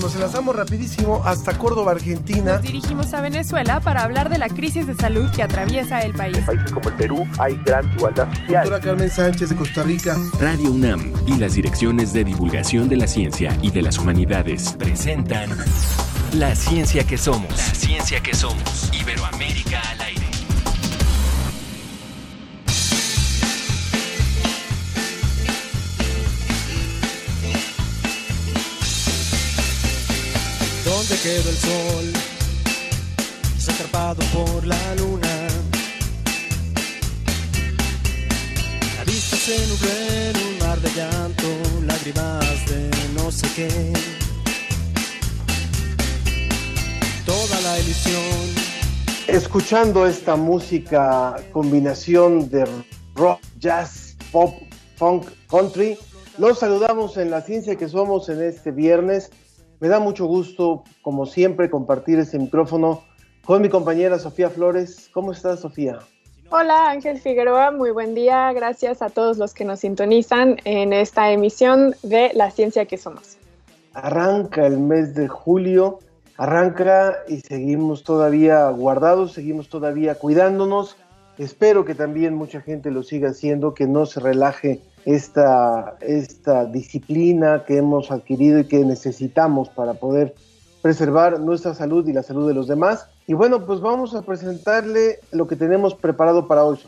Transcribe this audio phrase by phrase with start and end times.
[0.00, 2.54] Nos enlazamos rapidísimo hasta Córdoba, Argentina.
[2.54, 6.38] Nos dirigimos a Venezuela para hablar de la crisis de salud que atraviesa el país.
[6.38, 8.64] En países como el Perú hay gran igualdad social.
[8.64, 10.16] Doctora Carmen Sánchez de Costa Rica.
[10.40, 15.50] Radio UNAM y las direcciones de divulgación de la ciencia y de las humanidades presentan
[16.32, 17.50] La ciencia que somos.
[17.50, 18.90] La ciencia que somos.
[18.98, 20.21] Iberoamérica al aire.
[31.02, 32.12] ¿Dónde quedó el sol?
[33.74, 35.48] Atrapado por la luna.
[38.98, 41.48] La vista se nubló en un mar de llanto,
[41.88, 43.92] lágrimas de no sé qué.
[47.26, 48.54] Toda la ilusión.
[49.26, 52.64] Escuchando esta música, combinación de
[53.16, 54.54] rock, jazz, pop,
[54.94, 55.98] funk, country,
[56.38, 59.30] los saludamos en la ciencia que somos en este viernes.
[59.82, 63.02] Me da mucho gusto, como siempre, compartir este micrófono
[63.44, 65.10] con mi compañera Sofía Flores.
[65.12, 65.98] ¿Cómo estás, Sofía?
[66.50, 67.72] Hola, Ángel Figueroa.
[67.72, 68.52] Muy buen día.
[68.52, 73.38] Gracias a todos los que nos sintonizan en esta emisión de La Ciencia que Somos.
[73.92, 75.98] Arranca el mes de julio,
[76.36, 80.96] arranca y seguimos todavía guardados, seguimos todavía cuidándonos.
[81.38, 87.64] Espero que también mucha gente lo siga haciendo, que no se relaje esta, esta disciplina
[87.66, 90.34] que hemos adquirido y que necesitamos para poder
[90.82, 93.08] preservar nuestra salud y la salud de los demás.
[93.26, 96.78] Y bueno, pues vamos a presentarle lo que tenemos preparado para hoy.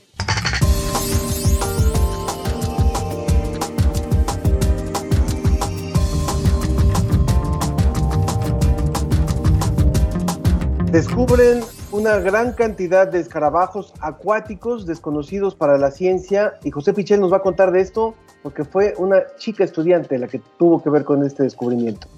[10.90, 11.60] Descubren
[11.94, 17.36] una gran cantidad de escarabajos acuáticos desconocidos para la ciencia y José Pichel nos va
[17.36, 21.24] a contar de esto porque fue una chica estudiante la que tuvo que ver con
[21.24, 22.08] este descubrimiento.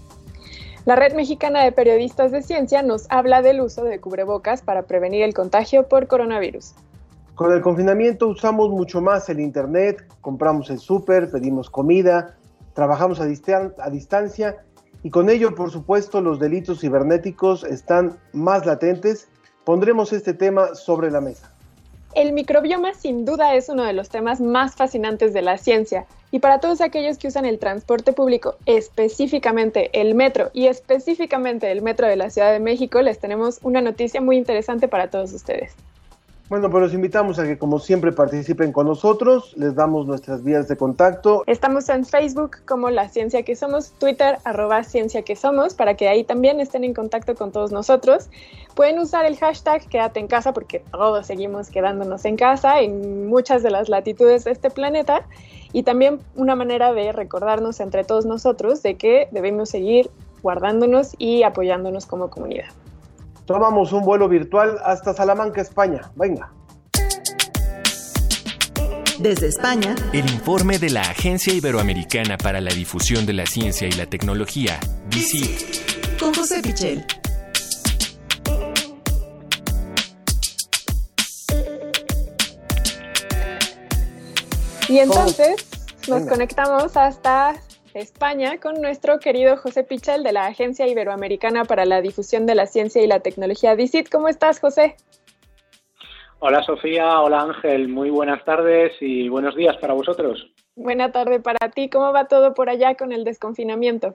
[0.86, 5.22] La Red Mexicana de Periodistas de Ciencia nos habla del uso de cubrebocas para prevenir
[5.22, 6.74] el contagio por coronavirus.
[7.34, 12.34] Con el confinamiento usamos mucho más el Internet, compramos el súper, pedimos comida,
[12.72, 14.56] trabajamos a, distan a distancia
[15.02, 19.28] y con ello, por supuesto, los delitos cibernéticos están más latentes.
[19.66, 21.50] Pondremos este tema sobre la mesa.
[22.14, 26.38] El microbioma sin duda es uno de los temas más fascinantes de la ciencia y
[26.38, 32.06] para todos aquellos que usan el transporte público, específicamente el metro y específicamente el metro
[32.06, 35.74] de la Ciudad de México, les tenemos una noticia muy interesante para todos ustedes.
[36.48, 40.68] Bueno, pues los invitamos a que como siempre participen con nosotros, les damos nuestras vías
[40.68, 41.42] de contacto.
[41.48, 46.08] Estamos en Facebook como La Ciencia que Somos, Twitter arroba Ciencia que Somos, para que
[46.08, 48.30] ahí también estén en contacto con todos nosotros.
[48.76, 53.64] Pueden usar el hashtag Quédate en casa porque todos seguimos quedándonos en casa en muchas
[53.64, 55.26] de las latitudes de este planeta
[55.72, 60.10] y también una manera de recordarnos entre todos nosotros de que debemos seguir
[60.44, 62.68] guardándonos y apoyándonos como comunidad.
[63.46, 66.10] Tomamos un vuelo virtual hasta Salamanca, España.
[66.16, 66.52] Venga.
[69.20, 73.92] Desde España, el informe de la Agencia Iberoamericana para la Difusión de la Ciencia y
[73.92, 77.06] la Tecnología, DICIT, con José Pichel.
[84.88, 85.66] Y entonces
[86.08, 86.32] nos Venga.
[86.32, 87.54] conectamos hasta
[87.96, 92.66] España con nuestro querido José Pichel de la Agencia Iberoamericana para la Difusión de la
[92.66, 94.10] Ciencia y la Tecnología, DICIT.
[94.10, 94.96] ¿Cómo estás, José?
[96.38, 97.20] Hola, Sofía.
[97.20, 97.88] Hola, Ángel.
[97.88, 100.52] Muy buenas tardes y buenos días para vosotros.
[100.74, 101.88] Buena tarde para ti.
[101.88, 104.14] ¿Cómo va todo por allá con el desconfinamiento?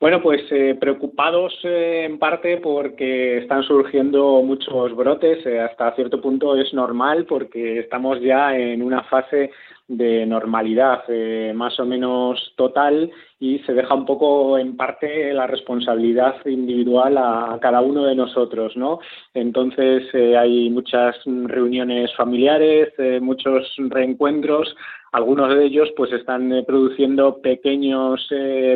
[0.00, 5.44] Bueno, pues eh, preocupados eh, en parte porque están surgiendo muchos brotes.
[5.44, 9.50] Eh, hasta cierto punto es normal porque estamos ya en una fase
[9.90, 15.48] de normalidad eh, más o menos total y se deja un poco en parte la
[15.48, 19.00] responsabilidad individual a, cada uno de nosotros, ¿no?
[19.34, 24.76] Entonces eh, hay muchas reuniones familiares, eh, muchos reencuentros,
[25.10, 28.28] algunos de ellos pues están produciendo pequeños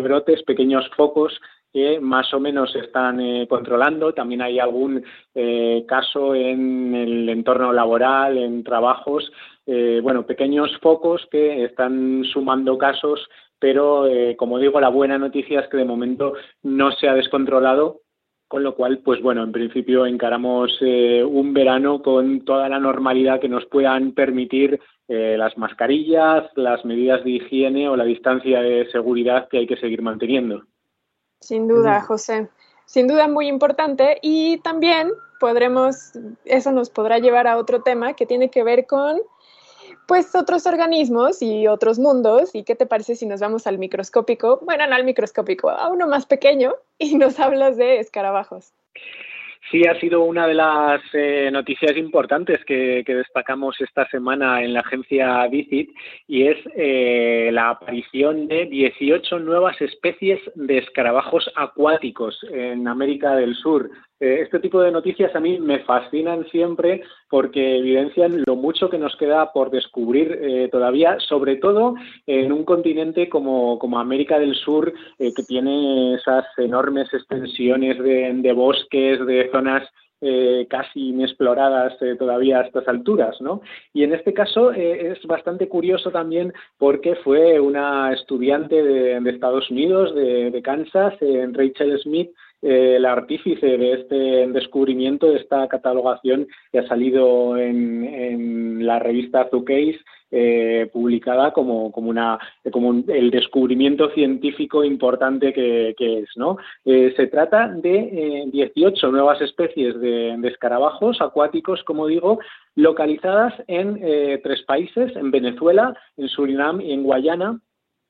[0.02, 1.40] brotes, pequeños focos
[1.72, 4.12] que más o menos se están controlando.
[4.14, 5.04] También hay algún
[5.86, 9.30] caso en el entorno laboral, en trabajos,
[9.66, 13.28] eh, bueno, pequeños focos que están sumando casos,
[13.58, 18.02] pero eh, como digo, la buena noticia es que de momento no se ha descontrolado
[18.54, 23.40] con lo cual, pues bueno, en principio encaramos eh, un verano con toda la normalidad
[23.40, 28.88] que nos puedan permitir eh, las mascarillas, las medidas de higiene o la distancia de
[28.92, 30.62] seguridad que hay que seguir manteniendo.
[31.40, 32.48] Sin duda, José.
[32.84, 36.12] Sin duda muy importante y también podremos,
[36.44, 39.20] eso nos podrá llevar a otro tema que tiene que ver con
[40.06, 42.54] pues otros organismos y otros mundos.
[42.54, 44.60] ¿Y qué te parece si nos vamos al microscópico?
[44.64, 48.72] Bueno, no al microscópico, a uno más pequeño y nos hablas de escarabajos.
[49.70, 54.80] Sí, ha sido una de las eh, noticias importantes que, destacamos esta semana en la
[54.80, 55.90] agencia DICIT
[56.28, 63.54] y es eh, la aparición de 18 nuevas especies de escarabajos acuáticos en América del
[63.54, 63.90] Sur.
[64.20, 68.98] Eh, este tipo de noticias a mí me fascinan siempre porque evidencian lo mucho que
[68.98, 71.94] nos queda por descubrir eh, todavía, sobre todo
[72.26, 79.24] en un continente como, América del Sur, eh, que tiene esas enormes extensiones de, bosques,
[79.26, 79.88] de zonas
[80.70, 83.60] casi inexploradas todavía a estas alturas, ¿no?
[83.92, 90.14] Y en este caso es bastante curioso también porque fue una estudiante de, Estados Unidos,
[90.14, 91.12] de, de Kansas,
[91.52, 92.30] Rachel Smith,
[92.64, 99.48] eh, el artífice de este descubrimiento, de esta catalogación que ha salido en, la revista
[99.50, 99.96] Zookeys,
[100.30, 102.38] eh, publicada como, una,
[102.72, 106.28] como el descubrimiento científico importante que, es.
[106.36, 106.56] ¿no?
[106.86, 112.38] Eh, se trata de 18 nuevas especies de, escarabajos acuáticos, como digo,
[112.76, 114.00] localizadas en
[114.42, 117.60] tres países, en Venezuela, en Surinam y en Guayana,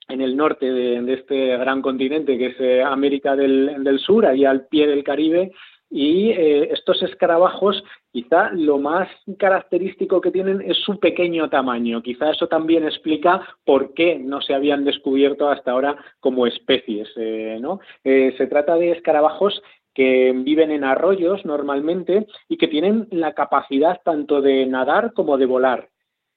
[0.08, 4.66] en el norte de, este gran continente que es eh, América del, Sur, ahí al
[4.66, 5.52] pie del Caribe,
[5.90, 9.08] y eh, estos escarabajos quizá lo más
[9.38, 12.02] característico que tienen es su pequeño tamaño.
[12.02, 17.08] Quizá eso también explica por qué no se habían descubierto hasta ahora como especies.
[17.16, 17.80] Eh, ¿no?
[18.02, 19.62] se trata de escarabajos
[19.94, 25.46] que viven en arroyos normalmente y que tienen la capacidad tanto de nadar como de
[25.46, 25.88] volar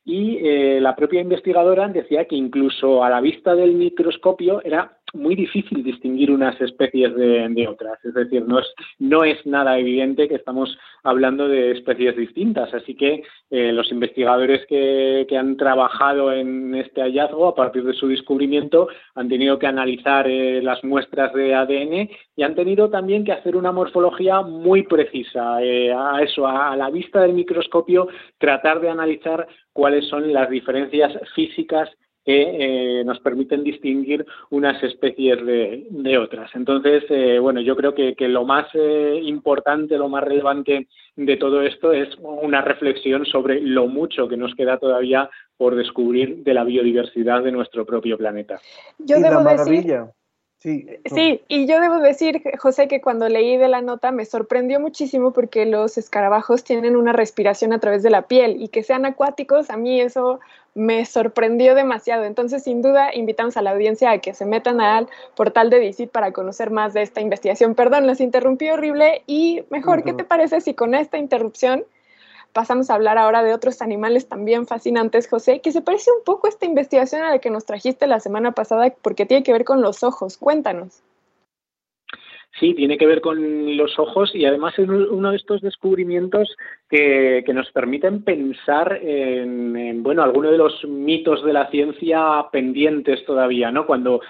[0.08, 5.36] y eh, la propia investigadora decía que incluso a la vista del microscopio era muy
[5.36, 8.04] difícil distinguir unas especies de, otras.
[8.04, 8.66] Es decir, no es,
[9.00, 12.74] no es nada evidente que estamos hablando de especies distintas.
[12.74, 18.08] Así que eh, los investigadores que, han trabajado en este hallazgo a partir de su
[18.08, 23.34] descubrimiento han tenido que analizar eh, las muestras de ADN y han tenido también que
[23.34, 25.58] hacer una morfología muy precisa.
[25.58, 28.08] a eso, a la vista del microscopio,
[28.40, 31.90] tratar de analizar cuáles son las diferencias físicas
[32.28, 36.54] que eh, nos permiten distinguir unas especies de, otras.
[36.56, 41.62] Entonces, eh, bueno, yo creo que, lo más eh, importante, lo más relevante de todo
[41.62, 46.66] esto es una reflexión sobre lo mucho que nos queda todavía por descubrir de la
[46.66, 48.60] biodiversidad de nuestro propio planeta.
[49.00, 49.96] Yo debo decir
[50.60, 54.80] Sí, sí, y yo debo decir, José, que cuando leí de la nota me sorprendió
[54.80, 59.06] muchísimo porque los escarabajos tienen una respiración a través de la piel y que sean
[59.06, 60.40] acuáticos, a mí eso
[60.74, 62.24] me sorprendió demasiado.
[62.24, 66.10] Entonces, sin duda, invitamos a la audiencia a que se metan al portal de DICIT
[66.10, 67.76] para conocer más de esta investigación.
[67.76, 71.86] Perdón, les interrumpí horrible y mejor, ¿qué te parece si con esta interrupción
[72.58, 76.48] pasamos a hablar ahora de otros animales también fascinantes, José, que se parece un poco
[76.48, 79.64] a esta investigación a la que nos trajiste la semana pasada porque tiene que ver
[79.64, 80.40] con los ojos.
[80.40, 81.04] Cuéntanos.
[82.60, 86.58] Sí, tiene que ver con los ojos y además es uno de estos descubrimientos
[86.90, 93.70] que, nos permiten pensar en, bueno, algunos de los mitos de la ciencia pendientes todavía,
[93.70, 93.86] ¿no?
[93.86, 94.22] Cuando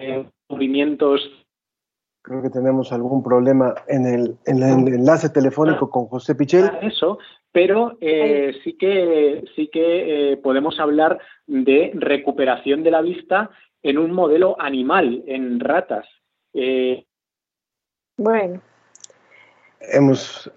[0.00, 1.45] descubrimientos
[2.26, 6.64] Creo que tenemos algún problema en el, en el enlace telefónico con José Pichel.
[6.64, 7.20] Ah, eso,
[7.52, 13.50] pero eh, sí que, sí que eh, podemos hablar de recuperación de la vista
[13.80, 16.04] en un modelo animal, en ratas.
[16.52, 17.06] Eh,
[18.16, 18.60] bueno.
[19.78, 20.50] Hemos,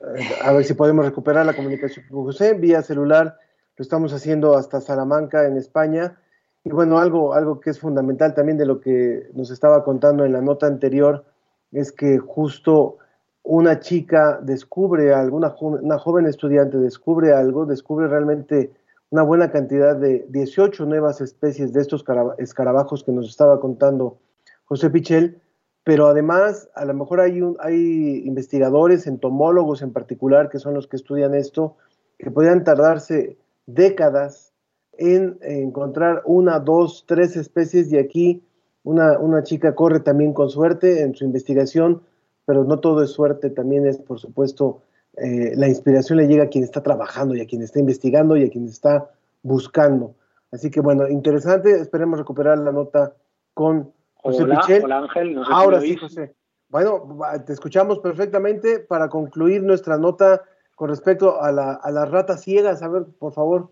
[0.43, 3.38] a ver si podemos recuperar la comunicación con José vía celular.
[3.77, 6.17] Lo estamos haciendo hasta Salamanca, en España.
[6.63, 10.34] Y bueno, algo, algo que es fundamental también de lo que nos estaba contando en
[10.34, 11.25] la nota anterior
[11.71, 12.97] es que justo
[13.43, 18.71] una chica descubre algo, una, una joven estudiante descubre algo, descubre realmente
[19.09, 22.03] una buena cantidad de 18 nuevas especies de estos
[22.38, 24.19] escarabajos que nos estaba contando
[24.65, 25.41] José Pichel,
[25.83, 30.88] pero además a lo mejor hay, un, hay investigadores, entomólogos en particular, que son los
[30.88, 31.75] que estudian esto,
[32.19, 34.53] que podrían tardarse décadas
[34.93, 38.43] en encontrar una, dos, tres especies y aquí
[38.89, 42.01] una, chica corre también con suerte en su investigación,
[42.46, 44.81] pero no todo es suerte, también es, por supuesto,
[45.17, 48.46] eh, la inspiración le llega a quien está trabajando y a quien está investigando y
[48.46, 49.12] a quien está
[49.43, 50.15] buscando.
[50.51, 53.13] Así que bueno, interesante, esperemos recuperar la nota
[53.53, 54.84] con José hola, Pichel.
[54.84, 56.34] Hola Ángel, no Ahora sí, José.
[56.69, 60.43] Bueno, te escuchamos perfectamente para concluir nuestra nota
[60.75, 62.81] con respecto a, la, a las ratas ciegas.
[62.81, 63.69] A ver, por favor.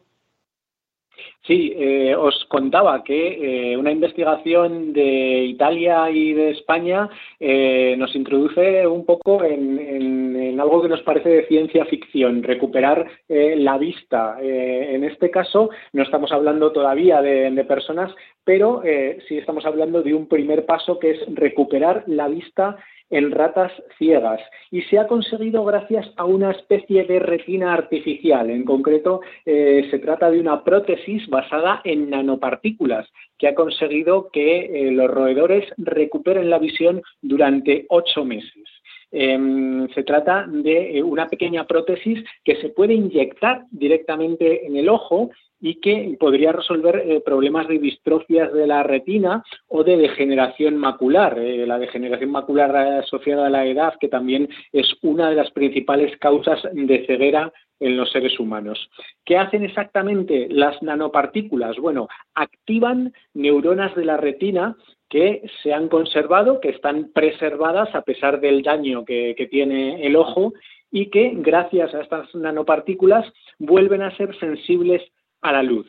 [1.48, 7.10] Sí, eh, os contaba que eh, una investigación de Italia y de España
[7.40, 13.78] eh, nos introduce un poco en, algo que nos parece de ciencia ficción, recuperar la
[13.78, 14.38] vista.
[14.42, 18.12] en este caso, no estamos hablando todavía de, personas,
[18.48, 22.78] pero eh, sí estamos hablando de un primer paso que es recuperar la vista
[23.10, 24.40] en ratas ciegas
[24.72, 28.50] y se ha conseguido gracias a una especie de retina artificial.
[28.50, 34.60] En concreto, eh, se trata de una prótesis basada en nanopartículas que ha conseguido que
[34.60, 38.64] eh, los roedores recuperen la visión durante ocho meses.
[39.12, 44.90] Em, se trata de eh, una pequeña prótesis que se puede inyectar directamente en el
[44.90, 50.78] ojo y que podría resolver eh, problemas de distrofias de la retina o de degeneración
[50.78, 51.40] macular.
[51.40, 56.16] Eh, la degeneración macular asociada a la edad, que también es una de las principales
[56.18, 58.90] causas de ceguera en los seres humanos.
[59.26, 61.78] ¿Qué hacen exactamente las nanopartículas?
[61.78, 64.76] Bueno, activan neuronas de la retina
[65.10, 70.54] que se han conservado, que están preservadas a pesar del daño que, tiene el ojo
[70.92, 75.02] y que gracias a estas nanopartículas vuelven a ser sensibles
[75.42, 75.88] a la luz.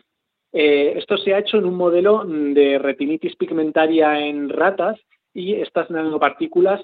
[0.53, 4.99] Eh, esto se ha hecho en un modelo de retinitis pigmentaria en ratas
[5.35, 6.81] y estas nanopartículas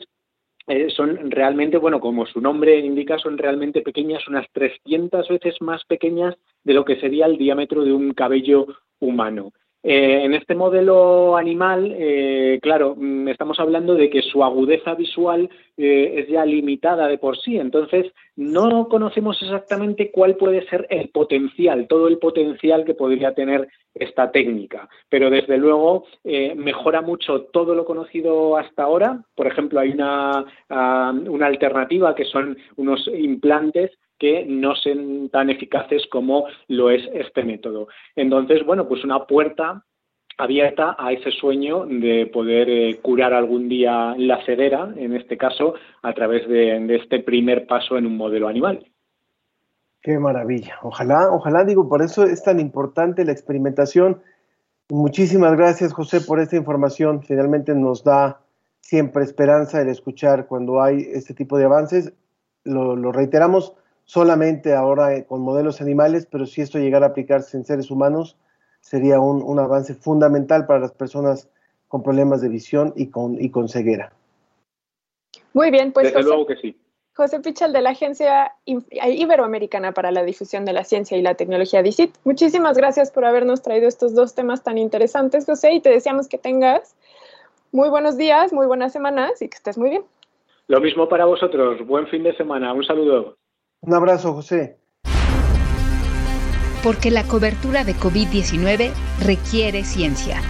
[0.67, 5.85] eh, son realmente, bueno, como su nombre indica, son realmente pequeñas, unas 300 veces más
[5.85, 8.67] pequeñas de lo que sería el diámetro de un cabello
[9.01, 9.53] humano.
[9.87, 15.51] Eh, en este modelo animal, eh, claro, mm, estamos hablando de que su agudeza visual
[15.77, 21.11] eh, es ya limitada de por sí, entonces no conocemos exactamente cuál puede ser el
[21.11, 26.07] potencial, todo el potencial que podría tener esta técnica, pero desde luego
[26.57, 29.23] mejora mucho todo lo conocido hasta ahora.
[29.37, 35.51] Por ejemplo, hay una, ah, una alternativa que son unos implantes que no sean tan
[35.51, 37.89] eficaces como lo es este método.
[38.17, 39.85] Entonces, bueno, pues una puerta
[40.39, 45.75] abierta a ese sueño de poder eh, curar algún día la cedera, en este caso,
[46.03, 48.85] a través de, este primer paso en un modelo animal.
[50.03, 50.77] Qué maravilla.
[50.83, 54.21] Ojalá, ojalá, digo, por eso es tan importante la experimentación.
[54.91, 57.23] Muchísimas gracias, José, por esta información.
[57.23, 58.41] Finalmente nos da
[58.81, 62.13] siempre esperanza el escuchar cuando hay este tipo de avances.
[62.65, 67.65] lo reiteramos, solamente ahora eh, con modelos animales, pero si esto llegara a aplicarse en
[67.65, 68.37] seres humanos,
[68.81, 71.49] sería un, avance fundamental para las personas
[71.89, 74.13] con problemas de visión y con, y con ceguera.
[75.53, 76.77] Muy bien, pues Desde luego que sí.
[77.17, 81.81] José Pichal de la Agencia Iberoamericana para la Difusión de la Ciencia y la Tecnología
[81.81, 82.13] DICIT.
[82.25, 86.39] Muchísimas gracias por habernos traído estos dos temas tan interesantes, José, y te deseamos que
[86.39, 86.97] tengas
[87.71, 90.03] muy buenos días, muy buenas semanas y que estés muy bien.
[90.67, 91.87] Lo mismo para vosotros.
[91.87, 92.73] Buen fin de semana.
[92.73, 93.37] Un saludo.
[93.87, 94.79] Un abrazo, José.
[96.83, 100.41] Porque la cobertura de COVID-19 requiere ciencia.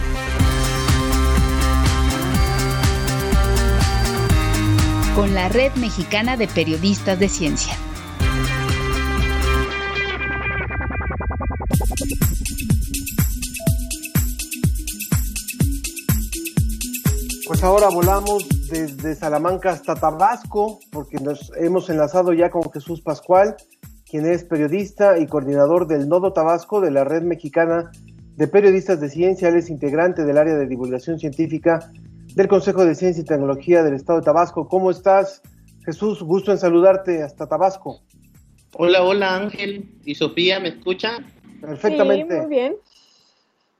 [5.16, 7.76] Con la Red Mexicana de Periodistas de Ciencia.
[17.48, 23.56] Pues ahora volamos desde Salamanca hasta Tabasco, porque nos hemos enlazado ya con Jesús Pascual,
[24.09, 27.90] quien es periodista y coordinador del Nodo Tabasco de la Red Mexicana
[28.37, 29.49] de Periodistas de Ciencia.
[29.49, 31.90] Él es integrante del área de divulgación científica
[32.35, 34.68] del Consejo de Ciencia y Tecnología del Estado de Tabasco.
[34.68, 35.42] ¿Cómo estás,
[35.85, 36.23] Jesús?
[36.23, 38.02] Gusto en saludarte hasta Tabasco.
[38.76, 41.26] Hola, hola Ángel y Sofía, ¿me escuchan?
[41.61, 42.35] Perfectamente.
[42.35, 42.76] Sí, muy bien.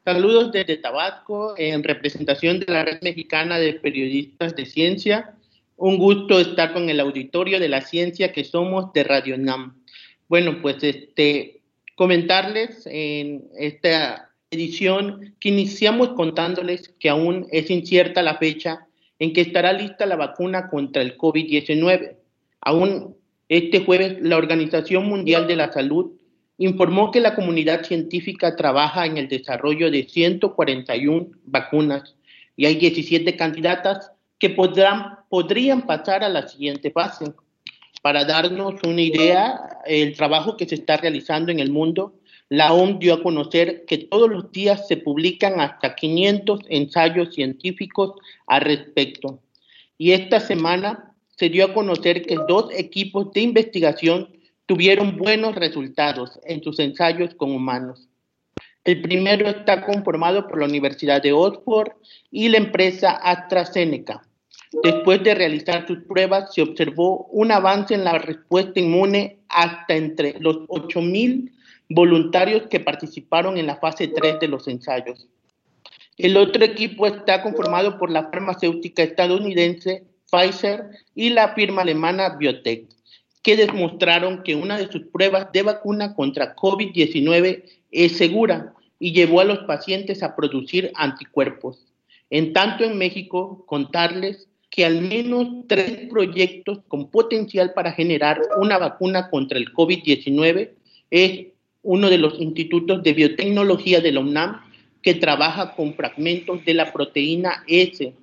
[0.04, 5.34] Saludos desde Tabasco, en representación de la Red Mexicana de Periodistas de Ciencia.
[5.78, 9.82] Un gusto estar con el auditorio de la ciencia que somos de Radio NAM.
[10.28, 11.62] Bueno, pues este,
[11.94, 18.87] comentarles en esta edición que iniciamos contándoles que aún es incierta la fecha
[19.18, 22.14] en que estará lista la vacuna contra el COVID-19.
[22.61, 23.16] Aún
[23.49, 26.12] este jueves la Organización Mundial de la Salud
[26.58, 32.14] informó que la comunidad científica trabaja en el desarrollo de 141 vacunas
[32.56, 37.32] y hay 17 candidatas que podrán, podrían pasar a la siguiente fase.
[38.02, 42.14] Para darnos una idea, el trabajo que se está realizando en el mundo,
[42.50, 48.12] la OMS dio a conocer que todos los días se publican hasta 500 ensayos científicos
[48.46, 49.40] al respecto.
[49.96, 54.28] Y esta semana se dio a conocer que dos equipos de investigación
[54.66, 58.09] tuvieron buenos resultados en sus ensayos con humanos.
[58.85, 61.92] El primero está conformado por la Universidad de Oxford
[62.30, 64.23] y la empresa AstraZeneca.
[64.83, 70.38] Después de realizar sus pruebas, se observó un avance en la respuesta inmune hasta entre
[70.40, 71.50] los 8.000
[71.88, 75.28] voluntarios que participaron en la fase 3 de los ensayos.
[76.16, 82.93] El otro equipo está conformado por la farmacéutica estadounidense Pfizer y la firma alemana Biotech
[83.44, 89.40] que demostraron que una de sus pruebas de vacuna contra COVID-19 es segura y llevó
[89.40, 91.86] a los pacientes a producir anticuerpos.
[92.30, 98.78] En tanto en México, contarles que al menos tres proyectos con potencial para generar una
[98.78, 100.70] vacuna contra el COVID-19
[101.10, 101.46] es
[101.82, 104.64] uno de los institutos de biotecnología de la
[105.02, 108.14] que trabaja con fragmentos de la proteína S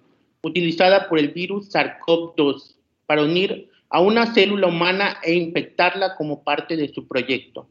[0.41, 2.73] utilizada por el virus SARS-CoV-2
[3.05, 7.67] para unir a una célula humana e infectarla como parte de su proyecto.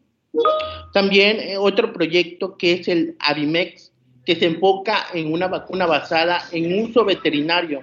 [0.92, 3.90] También eh, otro proyecto que es el Avimex,
[4.26, 7.82] que se enfoca en una vacuna basada en uso veterinario.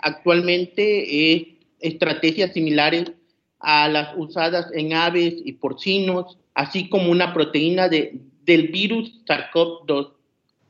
[0.00, 1.46] Actualmente es
[1.80, 3.12] estrategias similares
[3.60, 10.12] a las usadas en aves y porcinos, así como una proteína de, del virus SARS-CoV-2.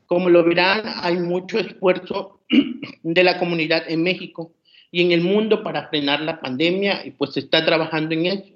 [0.05, 2.41] Como lo verán, hay mucho esfuerzo
[3.03, 4.51] de la comunidad en México
[4.95, 8.53] y en el mundo para frenar la pandemia y pues se está trabajando en eso.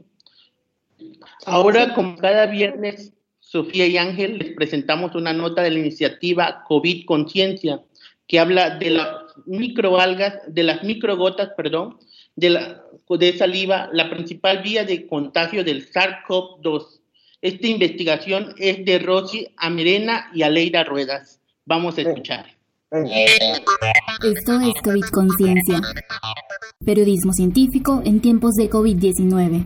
[1.45, 7.03] Ahora, como cada viernes, Sofía y Ángel les presentamos una nota de la iniciativa COVID
[7.05, 7.83] Conciencia
[8.25, 9.09] que habla de las
[9.47, 11.97] microalgas, de las microgotas, perdón,
[12.37, 17.01] de, la, de saliva, la principal vía de contagio del SARS-CoV-2.
[17.41, 21.41] Esta investigación es de Rosy Amirena y Aleida Ruedas.
[21.65, 22.58] Vamos a escuchar.
[22.91, 25.79] Esto es COVID Conciencia,
[26.83, 29.63] periodismo científico en tiempos de COVID-19.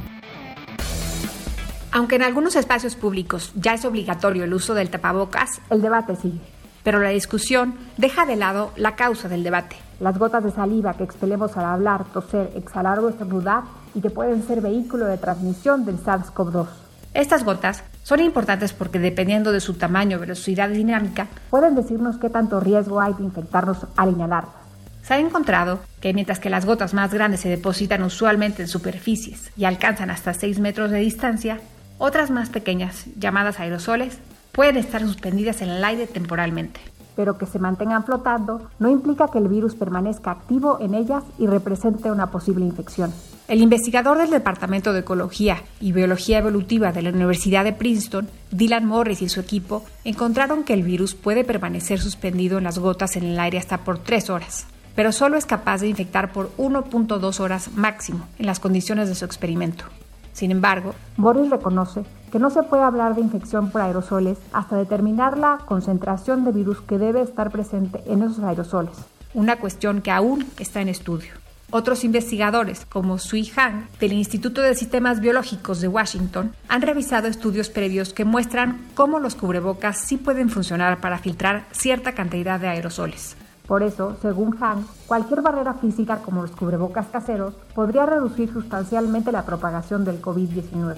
[1.93, 6.41] Aunque en algunos espacios públicos ya es obligatorio el uso del tapabocas, el debate sigue.
[6.83, 9.77] Pero la discusión deja de lado la causa del debate.
[10.01, 13.63] Las gotas de saliva que expelemos al hablar, toser, exhalar o estornudar
[13.95, 16.82] y que pueden ser vehículo de transmisión del SARS-CoV-2.
[17.13, 22.29] Estas gotas son importantes porque dependiendo de su tamaño, velocidad y dinámica, pueden decirnos qué
[22.29, 24.55] tanto riesgo hay de infectarnos al inhalarlas.
[25.03, 29.51] Se ha encontrado que mientras que las gotas más grandes se depositan usualmente en superficies
[29.55, 31.59] y alcanzan hasta 6 metros de distancia,
[31.99, 34.17] otras más pequeñas, llamadas aerosoles,
[34.51, 36.79] pueden estar suspendidas en el aire temporalmente.
[37.15, 41.45] Pero que se mantengan flotando no implica que el virus permanezca activo en ellas y
[41.45, 43.13] represente una posible infección.
[43.49, 48.85] El investigador del Departamento de Ecología y Biología Evolutiva de la Universidad de Princeton, Dylan
[48.85, 53.25] Morris y su equipo, encontraron que el virus puede permanecer suspendido en las gotas en
[53.25, 57.71] el aire hasta por 3 horas, pero solo es capaz de infectar por 1.2 horas
[57.75, 59.83] máximo en las condiciones de su experimento.
[60.31, 65.37] Sin embargo, Boris reconoce que no se puede hablar de infección por aerosoles hasta determinar
[65.37, 68.95] la concentración de virus que debe estar presente en esos aerosoles,
[69.33, 71.42] una cuestión que aún está en estudio.
[71.75, 77.69] Otros investigadores, como Sui Han, del Instituto de Sistemas Biológicos de Washington, han revisado estudios
[77.69, 83.35] previos que muestran cómo los cubrebocas sí pueden funcionar para filtrar cierta cantidad de aerosoles.
[83.65, 89.43] Por eso, según Han, cualquier barrera física como los cubrebocas caseros podría reducir sustancialmente la
[89.43, 90.93] propagación del COVID-19.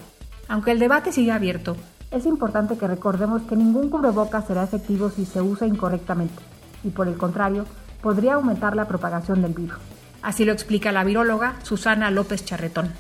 [0.50, 1.78] Aunque el debate sigue abierto,
[2.12, 6.44] es importante que recordemos que ningún cubrebocas será efectivo si se usa incorrectamente,
[6.84, 7.64] y por el contrario,
[8.02, 9.95] podría aumentar la propagación del virus.
[10.26, 12.92] Así lo explica la viróloga Susana López Charretón.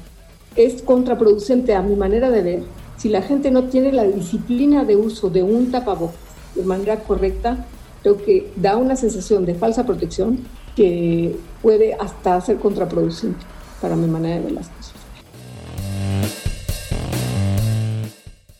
[0.55, 2.63] Es contraproducente a mi manera de ver
[2.97, 6.19] si la gente no tiene la disciplina de uso de un tapabocas
[6.53, 7.65] de manera correcta
[8.03, 10.37] creo que da una sensación de falsa protección
[10.75, 13.43] que puede hasta ser contraproducente
[13.81, 14.93] para mi manera de ver las cosas.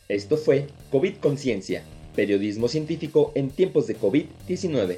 [0.09, 1.83] Esto fue COVID Conciencia,
[2.15, 4.97] periodismo científico en tiempos de COVID-19.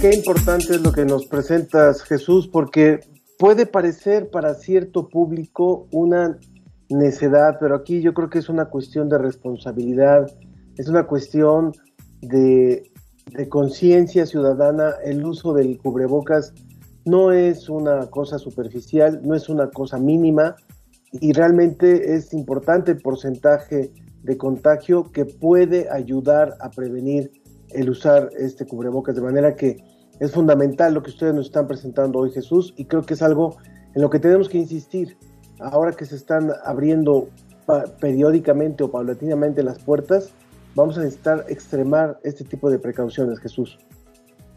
[0.00, 3.00] Qué importante es lo que nos presentas, Jesús, porque
[3.38, 6.38] puede parecer para cierto público una
[6.88, 10.26] necedad, pero aquí yo creo que es una cuestión de responsabilidad,
[10.78, 11.72] es una cuestión
[12.22, 12.90] de,
[13.50, 14.94] conciencia ciudadana.
[15.04, 16.54] El uso del cubrebocas
[17.04, 20.56] no es una cosa superficial, no es una cosa mínima
[21.12, 27.30] y realmente es importante el porcentaje de contagio que puede ayudar a prevenir
[27.72, 29.76] el usar este cubrebocas, de manera que
[30.20, 33.56] es fundamental lo que ustedes nos están presentando hoy, Jesús, y creo que es algo
[33.94, 35.16] en lo que tenemos que insistir.
[35.58, 37.28] Ahora que se están abriendo
[38.00, 40.32] periódicamente o paulatinamente las puertas,
[40.74, 43.78] vamos a necesitar extremar este tipo de precauciones, Jesús.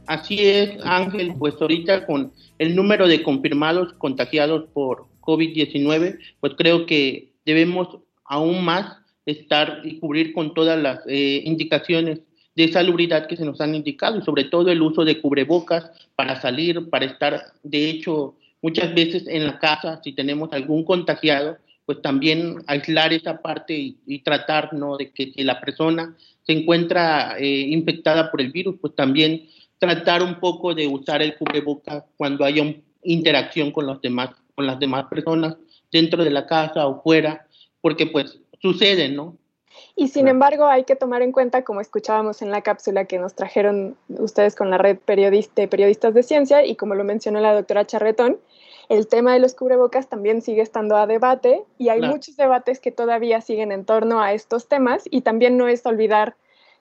[0.07, 6.85] Así es, Ángel, pues ahorita con el número de confirmados contagiados por COVID-19, pues creo
[6.85, 7.87] que debemos
[8.25, 12.19] aún más estar y cubrir con todas las eh, indicaciones
[12.55, 16.39] de salubridad que se nos han indicado y sobre todo el uso de cubrebocas para
[16.39, 22.01] salir, para estar, de hecho, muchas veces en la casa, si tenemos algún contagiado, pues
[22.01, 24.95] también aislar esa parte y, tratar, ¿no?
[24.97, 29.47] De que si la persona se encuentra eh, infectada por el virus, pues también
[29.79, 32.63] tratar un poco de usar el cubreboca cuando haya
[33.03, 35.57] interacción con los demás, con las demás personas
[35.91, 37.47] dentro de la casa o fuera,
[37.81, 39.37] porque pues sucede, ¿no?
[39.95, 43.35] Y sin embargo, hay que tomar en cuenta, como escuchábamos en la cápsula que nos
[43.35, 47.53] trajeron ustedes con la red periodista, de periodistas de ciencia y como lo mencionó la
[47.53, 48.39] doctora Charretón,
[48.89, 52.91] el tema de los cubrebocas también sigue estando a debate y hay muchos debates que
[52.91, 56.35] todavía siguen en torno a estos temas y también no es olvidar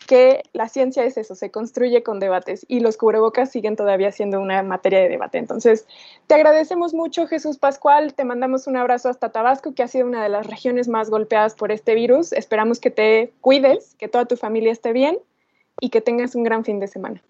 [0.06, 4.40] que la ciencia es eso, se construye con debates y los cubrebocas siguen todavía siendo
[4.40, 5.38] una materia de debate.
[5.38, 5.86] Entonces,
[6.26, 10.22] te agradecemos mucho, Jesús Pascual, te mandamos un abrazo hasta Tabasco, que ha sido una
[10.22, 12.32] de las regiones más golpeadas por este virus.
[12.32, 15.18] Esperamos que te cuides, que toda tu familia esté bien
[15.80, 17.22] y que tengas un gran fin de semana.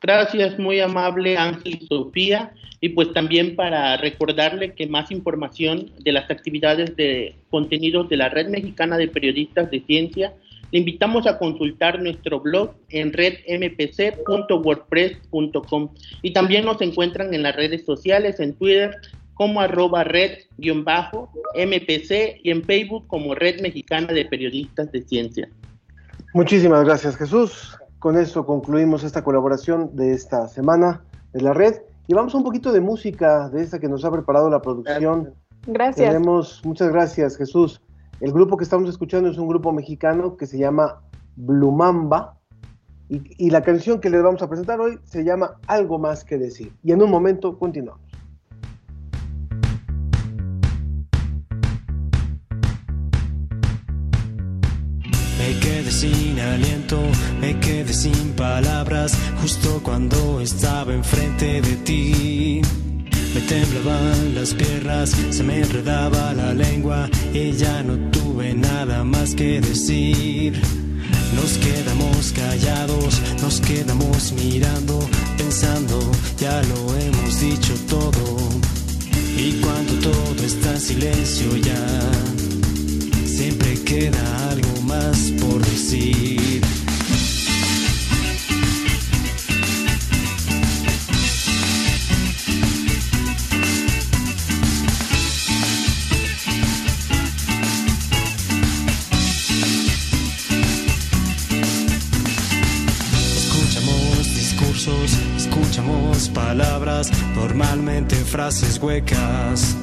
[0.00, 2.52] Gracias, muy amable Ángel y Sofía.
[2.80, 8.28] Y pues también para recordarle que más información de las actividades de contenidos de la
[8.28, 10.34] Red Mexicana de Periodistas de Ciencia
[10.74, 15.88] le invitamos a consultar nuestro blog en redmpc.wordpress.com
[16.20, 18.96] y también nos encuentran en las redes sociales, en Twitter
[19.34, 20.50] como arroba red-mpc
[22.42, 25.48] y en Facebook como Red Mexicana de Periodistas de Ciencia.
[26.32, 27.78] Muchísimas gracias Jesús.
[28.00, 32.42] Con esto concluimos esta colaboración de esta semana de la red y vamos a un
[32.42, 35.34] poquito de música de esta que nos ha preparado la producción.
[35.68, 36.08] Gracias.
[36.08, 37.80] Tenemos, muchas gracias Jesús.
[38.20, 41.02] El grupo que estamos escuchando es un grupo mexicano que se llama
[41.36, 42.38] Blumamba
[43.08, 46.72] y, la canción que les vamos a presentar hoy se llama Algo más que decir.
[46.82, 48.00] Y en un momento continuamos.
[55.38, 56.98] Me quedé sin aliento,
[57.40, 62.62] me quedé sin palabras, justo cuando estaba enfrente de ti.
[63.48, 69.60] Temblaban las piernas, se me enredaba la lengua y ya no tuve nada más que
[69.60, 70.54] decir.
[71.34, 74.98] Nos quedamos callados, nos quedamos mirando,
[75.36, 76.00] pensando,
[76.38, 78.48] ya lo hemos dicho todo.
[79.36, 81.86] Y cuando todo está en silencio ya,
[83.26, 86.62] siempre queda algo más por decir.
[107.10, 109.76] Palabras, normalmente frases huecas.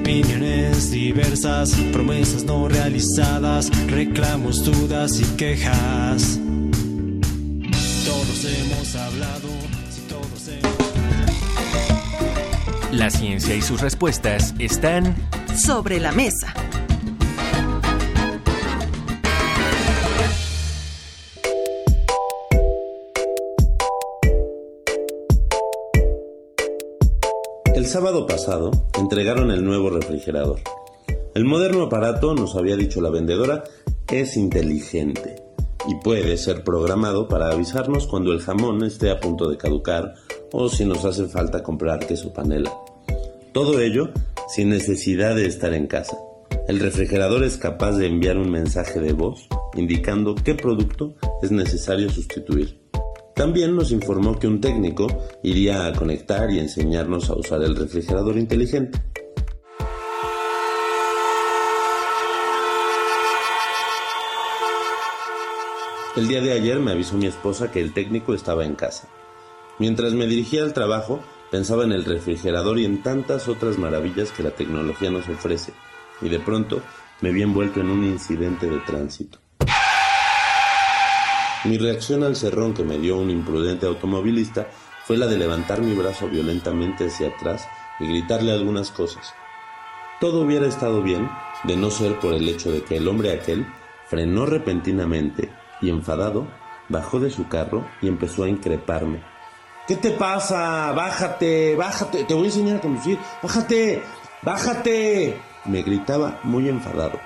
[0.00, 6.38] Opiniones diversas, promesas no realizadas, reclamos, dudas y quejas.
[8.04, 9.48] Todos hemos hablado,
[9.90, 10.74] si todos hemos...
[12.92, 15.16] La ciencia y sus respuestas están
[15.56, 16.52] sobre la mesa.
[27.94, 30.58] Sábado pasado entregaron el nuevo refrigerador.
[31.32, 33.62] El moderno aparato, nos había dicho la vendedora,
[34.08, 35.36] es inteligente
[35.86, 40.12] y puede ser programado para avisarnos cuando el jamón esté a punto de caducar
[40.50, 42.76] o si nos hace falta comprar queso panela.
[43.52, 44.10] Todo ello
[44.48, 46.18] sin necesidad de estar en casa.
[46.66, 52.10] El refrigerador es capaz de enviar un mensaje de voz indicando qué producto es necesario
[52.10, 52.83] sustituir.
[53.34, 55.08] También nos informó que un técnico
[55.42, 59.00] iría a conectar y enseñarnos a usar el refrigerador inteligente.
[66.16, 69.08] El día de ayer me avisó mi esposa que el técnico estaba en casa.
[69.80, 71.18] Mientras me dirigía al trabajo,
[71.50, 75.72] pensaba en el refrigerador y en tantas otras maravillas que la tecnología nos ofrece,
[76.22, 76.82] y de pronto
[77.20, 79.43] me vi envuelto en un incidente de tránsito.
[81.64, 84.68] Mi reacción al cerrón que me dio un imprudente automovilista
[85.06, 87.66] fue la de levantar mi brazo violentamente hacia atrás
[87.98, 89.32] y gritarle algunas cosas.
[90.20, 91.30] Todo hubiera estado bien
[91.64, 93.66] de no ser por el hecho de que el hombre aquel
[94.08, 95.50] frenó repentinamente
[95.80, 96.46] y enfadado
[96.90, 99.22] bajó de su carro y empezó a increparme.
[99.86, 100.92] ¿Qué te pasa?
[100.92, 103.18] Bájate, bájate, te voy a enseñar a conducir.
[103.42, 104.02] Bájate,
[104.42, 105.40] bájate.
[105.64, 107.18] Me gritaba muy enfadado.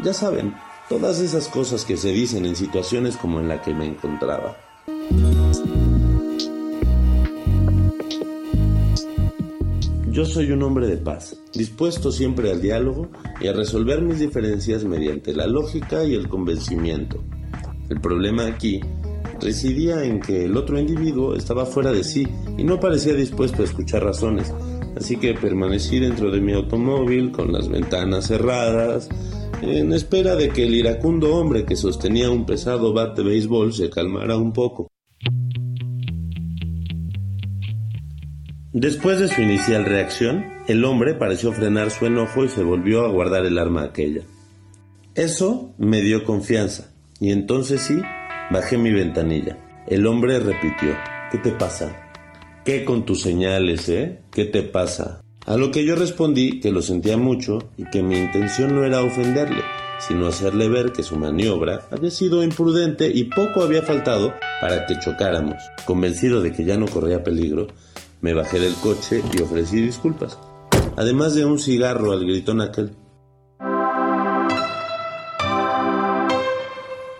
[0.00, 0.54] Ya saben,
[0.92, 4.58] Todas esas cosas que se dicen en situaciones como en la que me encontraba.
[10.10, 13.08] Yo soy un hombre de paz, dispuesto siempre al diálogo
[13.40, 17.24] y a resolver mis diferencias mediante la lógica y el convencimiento.
[17.88, 18.82] El problema aquí
[19.40, 22.28] residía en que el otro individuo estaba fuera de sí
[22.58, 24.52] y no parecía dispuesto a escuchar razones,
[24.94, 29.08] así que permanecí dentro de mi automóvil con las ventanas cerradas,
[29.62, 33.90] en espera de que el iracundo hombre que sostenía un pesado bat de béisbol se
[33.90, 34.88] calmara un poco.
[38.72, 43.08] Después de su inicial reacción, el hombre pareció frenar su enojo y se volvió a
[43.08, 44.22] guardar el arma aquella.
[45.14, 48.00] Eso me dio confianza, y entonces sí,
[48.50, 49.58] bajé mi ventanilla.
[49.86, 50.96] El hombre repitió,
[51.30, 52.10] ¿qué te pasa?
[52.64, 54.22] ¿Qué con tus señales, eh?
[54.30, 55.21] ¿Qué te pasa?
[55.44, 59.02] A lo que yo respondí que lo sentía mucho y que mi intención no era
[59.02, 59.62] ofenderle,
[59.98, 64.98] sino hacerle ver que su maniobra había sido imprudente y poco había faltado para que
[65.00, 65.56] chocáramos.
[65.84, 67.66] Convencido de que ya no corría peligro,
[68.20, 70.38] me bajé del coche y ofrecí disculpas,
[70.96, 72.92] además de un cigarro al gritón aquel.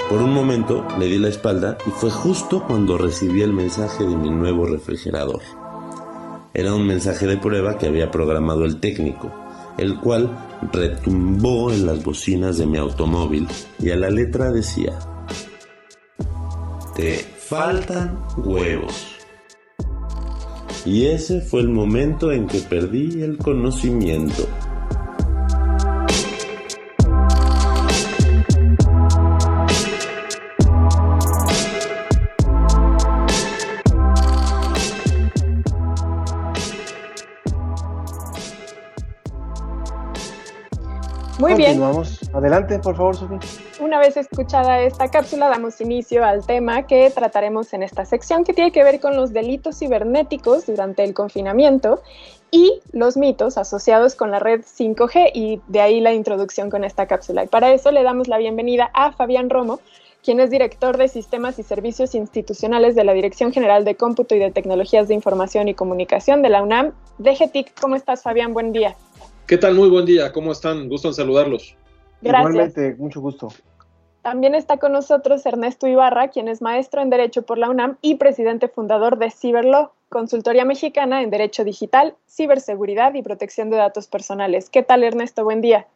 [0.08, 4.16] Por un momento le di la espalda y fue justo cuando recibí el mensaje de
[4.16, 5.40] mi nuevo refrigerador.
[6.54, 9.32] Era un mensaje de prueba que había programado el técnico,
[9.78, 10.30] el cual
[10.72, 14.98] retumbó en las bocinas de mi automóvil y a la letra decía,
[16.94, 19.16] Te faltan huevos.
[20.84, 24.46] Y ese fue el momento en que perdí el conocimiento.
[41.42, 41.80] Muy bien.
[41.80, 42.20] Continuamos.
[42.32, 43.40] Adelante, por favor, Sofía.
[43.80, 48.52] Una vez escuchada esta cápsula, damos inicio al tema que trataremos en esta sección, que
[48.52, 52.00] tiene que ver con los delitos cibernéticos durante el confinamiento
[52.52, 57.06] y los mitos asociados con la red 5G, y de ahí la introducción con esta
[57.06, 57.42] cápsula.
[57.42, 59.80] Y para eso le damos la bienvenida a Fabián Romo,
[60.22, 64.38] quien es director de Sistemas y Servicios Institucionales de la Dirección General de Cómputo y
[64.38, 66.92] de Tecnologías de Información y Comunicación de la UNAM.
[67.18, 68.54] DGTIC, ¿cómo estás, Fabián?
[68.54, 68.94] Buen día.
[69.52, 69.74] ¿Qué tal?
[69.74, 70.32] Muy buen día.
[70.32, 70.88] ¿Cómo están?
[70.88, 71.76] Gusto en saludarlos.
[72.22, 72.54] Gracias.
[72.54, 73.48] Igualmente, mucho gusto.
[74.22, 78.14] También está con nosotros Ernesto Ibarra, quien es maestro en Derecho por la UNAM y
[78.14, 84.70] presidente fundador de Ciberlaw, consultoría mexicana en Derecho Digital, Ciberseguridad y Protección de Datos Personales.
[84.70, 85.44] ¿Qué tal, Ernesto?
[85.44, 85.86] Buen día.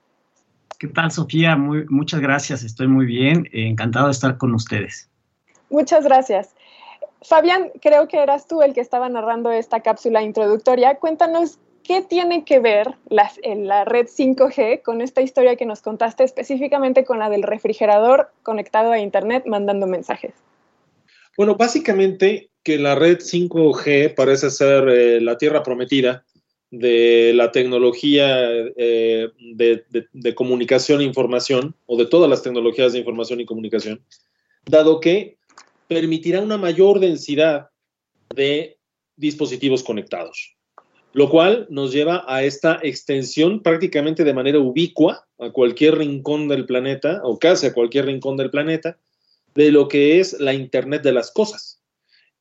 [0.78, 1.56] ¿Qué tal, Sofía?
[1.56, 2.62] Muy, muchas gracias.
[2.62, 3.46] Estoy muy bien.
[3.54, 5.08] Eh, encantado de estar con ustedes.
[5.70, 6.54] Muchas gracias.
[7.22, 10.96] Fabián, creo que eras tú el que estaba narrando esta cápsula introductoria.
[10.96, 17.04] Cuéntanos ¿Qué tiene que ver la, red 5G con esta historia que nos contaste específicamente
[17.04, 20.34] con la del refrigerador conectado a Internet mandando mensajes?
[21.36, 26.24] Bueno, básicamente que la red 5G parece ser eh, la tierra prometida
[26.72, 33.40] de la tecnología eh, de, comunicación e información, o de todas las tecnologías de información
[33.40, 34.02] y comunicación,
[34.64, 35.38] dado que
[35.86, 37.70] permitirá una mayor densidad
[38.34, 38.76] de
[39.16, 40.55] dispositivos conectados
[41.16, 46.66] lo cual nos lleva a esta extensión prácticamente de manera ubicua a cualquier rincón del
[46.66, 48.98] planeta, o casi a cualquier rincón del planeta,
[49.54, 51.80] de lo que es la Internet de las Cosas.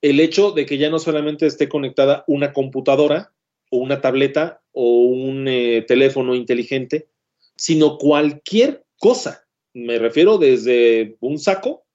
[0.01, 3.31] El hecho de que ya no solamente esté conectada una computadora
[3.69, 7.07] o una tableta o un eh, teléfono inteligente,
[7.55, 9.47] sino cualquier cosa.
[9.73, 11.85] Me refiero desde un saco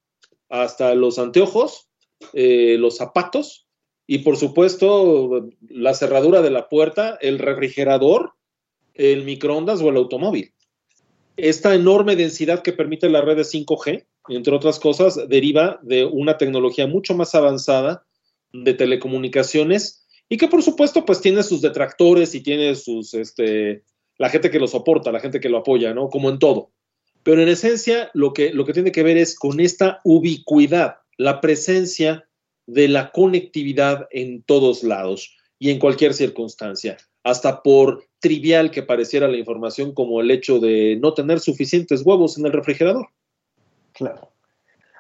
[0.48, 1.90] hasta los anteojos,
[2.32, 3.66] eh, los zapatos,
[4.10, 8.32] y por supuesto la cerradura de la puerta, el refrigerador,
[8.94, 10.52] el microondas o el automóvil.
[11.36, 16.38] Esta enorme densidad que permite la red de 5G, entre otras cosas, deriva de una
[16.38, 18.04] tecnología mucho más avanzada
[18.52, 23.84] de telecomunicaciones y que por supuesto pues tiene sus detractores y tiene sus, este,
[24.18, 26.08] la gente que lo soporta, la gente que lo apoya, ¿no?
[26.08, 26.72] Como en todo.
[27.22, 31.40] Pero en esencia lo que, lo que tiene que ver es con esta ubicuidad, la
[31.40, 32.26] presencia
[32.72, 39.28] de la conectividad en todos lados y en cualquier circunstancia, hasta por trivial que pareciera
[39.28, 43.08] la información como el hecho de no tener suficientes huevos en el refrigerador.
[43.92, 44.30] Claro.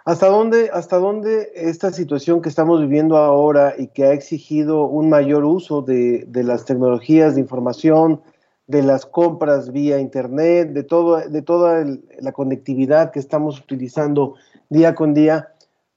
[0.04, 5.08] ¿Hasta dónde, ¿Hasta dónde esta situación que estamos viviendo ahora y que ha exigido un
[5.08, 8.22] mayor uso de, de las tecnologías de información,
[8.66, 11.84] de las compras vía Internet, de, todo, de toda
[12.20, 14.36] la conectividad que estamos utilizando
[14.68, 15.54] día con día,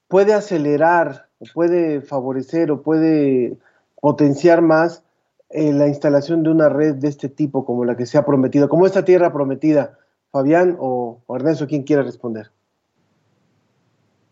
[0.07, 3.57] puede acelerar puede favorecer o puede
[3.99, 5.03] potenciar más
[5.49, 8.69] eh, la instalación de una red de este tipo como la que se ha prometido,
[8.69, 9.97] como esta tierra prometida.
[10.31, 12.49] Fabián o, Ernesto, ¿quién quiere responder?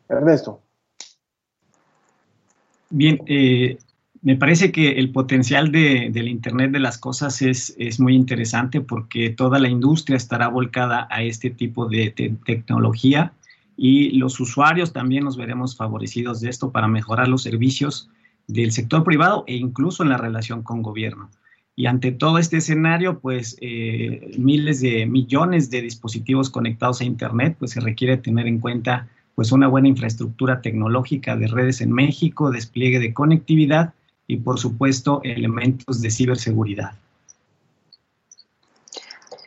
[0.09, 0.59] Ernesto.
[2.89, 3.77] Bien, eh,
[4.23, 8.81] me parece que el potencial de, del Internet de las Cosas es, es, muy interesante
[8.81, 13.33] porque toda la industria estará volcada a este tipo de te tecnología
[13.77, 18.09] y los usuarios también nos veremos favorecidos de esto para mejorar los servicios
[18.47, 21.29] del sector privado e incluso en la relación con gobierno.
[21.75, 27.55] Y ante todo este escenario, pues eh, miles de millones de dispositivos conectados a Internet,
[27.57, 32.51] pues se requiere tener en cuenta pues una buena infraestructura tecnológica de redes en México,
[32.51, 33.93] despliegue de conectividad
[34.27, 36.93] y por supuesto elementos de ciberseguridad.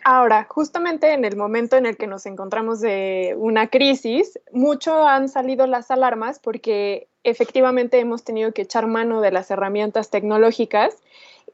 [0.07, 5.31] Ahora, justamente en el momento en el que nos encontramos de una crisis, mucho han
[5.31, 10.99] salido las alarmas porque efectivamente hemos tenido que echar mano de las herramientas tecnológicas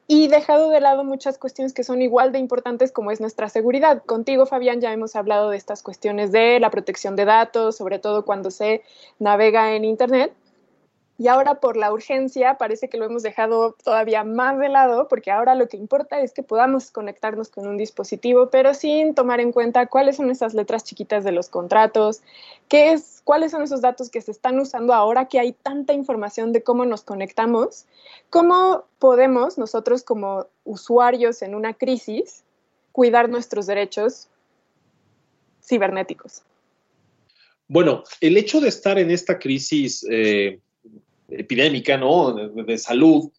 [0.05, 4.03] y dejado de lado muchas cuestiones que son igual de importantes como es nuestra seguridad.
[4.03, 8.25] Contigo, Fabián, ya hemos hablado de estas cuestiones de la protección de datos, sobre todo
[8.25, 8.83] cuando se
[9.17, 10.33] navega en Internet,
[11.21, 15.29] y ahora por la urgencia parece que lo hemos dejado todavía más de lado porque
[15.29, 19.51] ahora lo que importa es que podamos conectarnos con un dispositivo, pero sin tomar en
[19.51, 22.23] cuenta cuáles son esas letras chiquitas de los contratos,
[22.69, 26.53] qué es, cuáles son esos datos que se están usando ahora que hay tanta información
[26.53, 27.85] de cómo nos conectamos,
[28.31, 32.43] cómo podemos nosotros como usuarios en una crisis
[32.93, 34.27] cuidar nuestros derechos
[35.63, 36.41] cibernéticos.
[37.67, 40.59] Bueno, el hecho de estar en esta crisis eh,
[41.31, 42.33] epidémica, ¿no?
[42.33, 43.31] De, salud,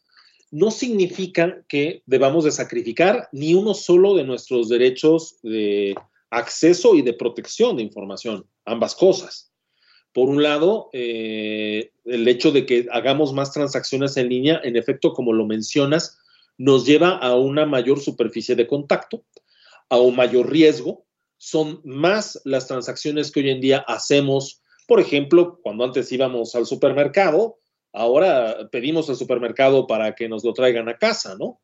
[0.50, 5.94] no significa que debamos de sacrificar ni uno solo de nuestros derechos de
[6.30, 9.52] acceso y de protección de información, ambas cosas.
[10.12, 15.14] Por un lado, eh, el hecho de que hagamos más transacciones en línea, en efecto,
[15.14, 16.18] como lo mencionas,
[16.58, 19.24] nos lleva a una mayor superficie de contacto,
[19.88, 21.06] a un mayor riesgo.
[21.38, 26.66] Son más las transacciones que hoy en día hacemos, por ejemplo, cuando antes íbamos al
[26.66, 27.58] supermercado,
[27.92, 31.60] Ahora pedimos al supermercado para que nos lo traigan a casa, ¿no?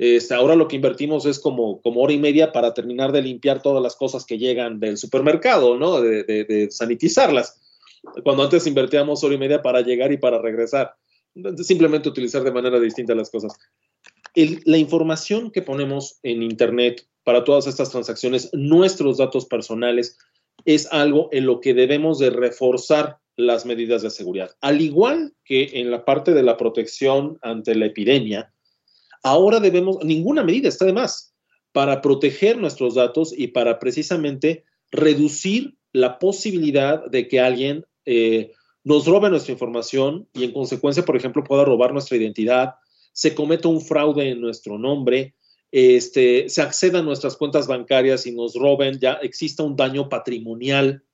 [0.00, 3.60] Este, ahora lo que invertimos es como, como hora y media para terminar de limpiar
[3.60, 6.00] todas las cosas que llegan del supermercado, ¿no?
[6.00, 7.60] De, sanitizarlas.
[8.24, 10.94] Cuando antes invertíamos hora y media para llegar y para regresar.
[11.58, 13.52] Simplemente utilizar de manera distinta las cosas.
[14.34, 20.16] la información que ponemos en Internet para todas estas transacciones, nuestros datos personales,
[20.64, 24.50] es algo en lo que debemos de reforzar las medidas de seguridad.
[24.60, 28.52] Al igual que en la parte de la protección ante la epidemia,
[29.22, 31.34] ahora debemos, ninguna medida está de más
[31.72, 38.52] para proteger nuestros datos y para precisamente reducir la posibilidad de que alguien eh,
[38.84, 42.74] nos robe nuestra información y en consecuencia, por ejemplo, pueda robar nuestra identidad,
[43.12, 45.34] se cometa un fraude en nuestro nombre,
[45.72, 51.04] este, se acceda a nuestras cuentas bancarias y nos roben, ya exista un daño patrimonial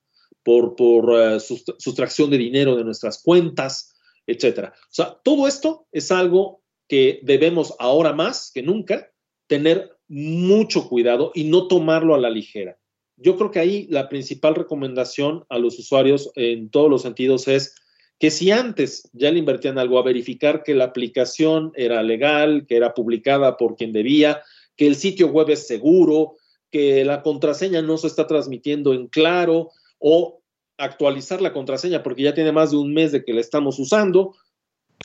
[0.42, 3.94] por, por eh, sustracción de dinero de nuestras cuentas,
[4.26, 4.72] etcétera.
[4.76, 9.10] O sea, todo esto es algo que debemos ahora más que nunca
[9.46, 12.78] tener mucho cuidado y no tomarlo a la ligera.
[13.16, 17.74] Yo creo que ahí la principal recomendación a los usuarios en todos los sentidos es
[18.18, 22.76] que si antes ya le invertían algo a verificar que la aplicación era legal, que
[22.76, 24.42] era publicada por quien debía,
[24.76, 26.36] que el sitio web es seguro,
[26.70, 30.40] que la contraseña no se está transmitiendo en claro, o
[30.78, 34.34] actualizar la contraseña porque ya tiene más de un mes de que la estamos usando,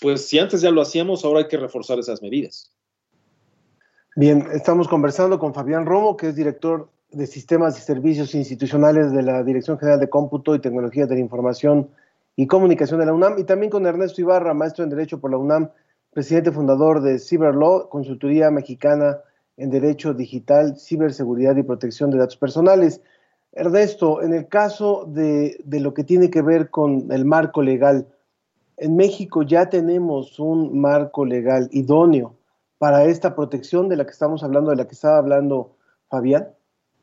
[0.02, 2.74] pues si antes ya lo hacíamos, ahora hay que reforzar esas medidas.
[4.16, 9.22] Bien, estamos conversando con Fabián Romo, que es director de Sistemas y Servicios Institucionales de
[9.22, 11.90] la Dirección General de Cómputo y Tecnología de la Información
[12.36, 15.38] y Comunicación de la UNAM, y también con Ernesto Ibarra, maestro en Derecho por la
[15.38, 15.70] UNAM,
[16.12, 19.22] presidente fundador de CyberLaw, consultoría mexicana
[19.58, 23.02] en Derecho Digital, Ciberseguridad y Protección de Datos Personales.
[23.54, 28.08] Ernesto, en el caso de, lo que tiene que ver con el marco legal,
[28.78, 32.36] en México ya tenemos un marco legal idóneo
[32.78, 35.76] para esta protección de la que estamos hablando, de la que estaba hablando
[36.10, 36.48] Fabián.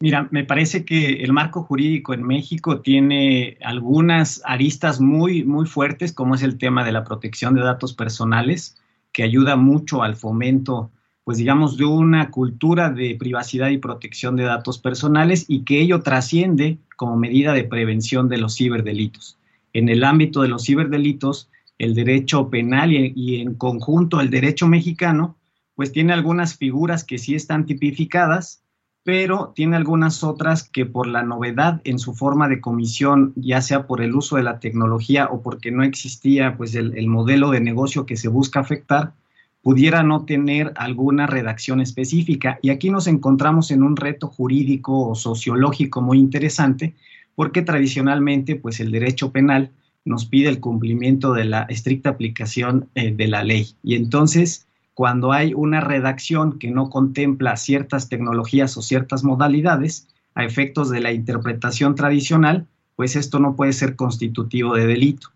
[0.00, 6.12] Mira, me parece que el marco jurídico en México tiene algunas aristas muy, muy fuertes,
[6.12, 8.76] como es el tema de la protección de datos personales,
[9.12, 10.90] que ayuda mucho al fomento
[11.28, 16.00] pues digamos, de una cultura de privacidad y protección de datos personales y que ello
[16.00, 19.36] trasciende como medida de prevención de los ciberdelitos.
[19.74, 25.36] En el ámbito de los ciberdelitos, el derecho penal y, en conjunto el derecho mexicano,
[25.74, 28.62] pues tiene algunas figuras que sí están tipificadas,
[29.08, 33.86] pero tiene algunas otras que por la novedad en su forma de comisión, ya sea
[33.86, 37.62] por el uso de la tecnología o porque no existía pues el, el modelo de
[37.62, 39.14] negocio que se busca afectar,
[39.62, 42.58] pudiera no tener alguna redacción específica.
[42.60, 46.94] Y aquí nos encontramos en un reto jurídico o sociológico muy interesante,
[47.34, 49.70] porque tradicionalmente, pues el derecho penal
[50.04, 53.68] nos pide el cumplimiento de la estricta aplicación eh, de la ley.
[53.82, 54.67] Y entonces,
[54.98, 60.98] cuando hay una redacción que no contempla ciertas tecnologías o ciertas modalidades, a efectos de
[60.98, 65.28] la interpretación tradicional, pues esto no puede ser constitutivo de delito.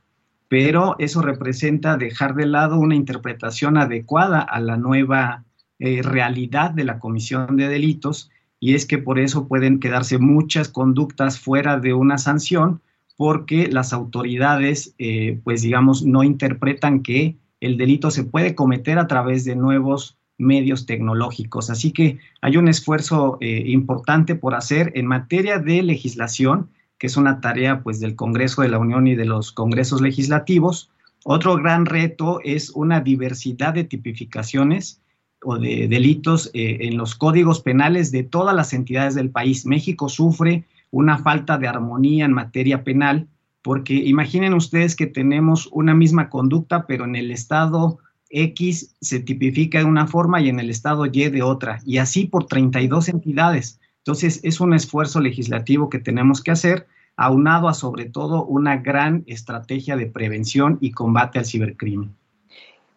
[0.48, 5.44] Pero eso representa dejar de lado una interpretación adecuada a la nueva
[5.78, 10.70] eh, realidad de la comisión de delitos y es que por eso pueden quedarse muchas
[10.70, 12.80] conductas fuera de una sanción
[13.16, 19.06] porque las autoridades, eh, pues digamos, no interpretan que el delito se puede cometer a
[19.06, 21.70] través de nuevos medios tecnológicos.
[21.70, 27.16] Así que hay un esfuerzo eh, importante por hacer en materia de legislación, que es
[27.16, 30.90] una tarea pues del Congreso de la Unión y de los congresos legislativos.
[31.24, 35.00] Otro gran reto es una diversidad de tipificaciones
[35.44, 39.66] o de delitos eh, en los códigos penales de todas las entidades del país.
[39.66, 43.28] México sufre una falta de armonía en materia penal,
[43.62, 47.98] porque imaginen ustedes que tenemos una misma conducta, pero en el estado
[48.30, 52.26] X se tipifica de una forma y en el estado Y de otra, y así
[52.26, 53.78] por 32 entidades.
[53.98, 56.86] Entonces, es un esfuerzo legislativo que tenemos que hacer,
[57.16, 62.16] aunado a sobre todo una gran estrategia de prevención y combate al cibercrimen.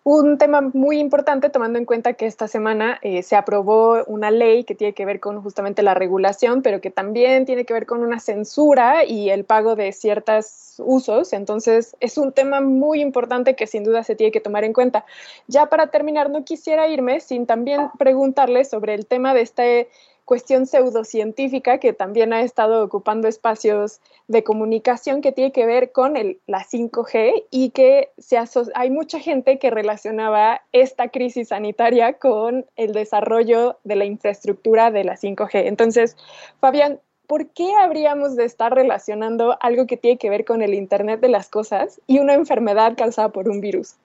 [0.08, 4.64] Un tema muy importante, tomando en cuenta que esta semana eh, se aprobó una ley
[4.64, 8.04] que tiene que ver con justamente la regulación, pero que también tiene que ver con
[8.04, 11.34] una censura y el pago de ciertos usos.
[11.34, 15.06] Entonces, es un tema muy importante que sin duda se tiene que tomar en cuenta.
[15.48, 19.90] Ya para terminar, no quisiera irme sin también preguntarle sobre el tema de este
[20.26, 26.18] cuestión pseudocientífica que también ha estado ocupando espacios de comunicación que tiene que ver con
[26.18, 28.38] el, la 5G y que se
[28.74, 35.04] hay mucha gente que relacionaba esta crisis sanitaria con el desarrollo de la infraestructura de
[35.04, 35.68] la 5G.
[35.68, 36.18] Entonces,
[36.60, 41.22] Fabián, ¿por qué habríamos de estar relacionando algo que tiene que ver con el Internet
[41.22, 43.96] de las Cosas y una enfermedad causada por un virus?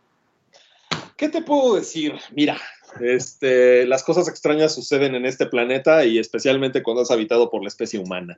[1.16, 2.14] ¿Qué te puedo decir?
[2.32, 2.56] Mira,
[3.00, 7.68] este, las cosas extrañas suceden en este planeta y especialmente cuando es habitado por la
[7.68, 8.36] especie humana.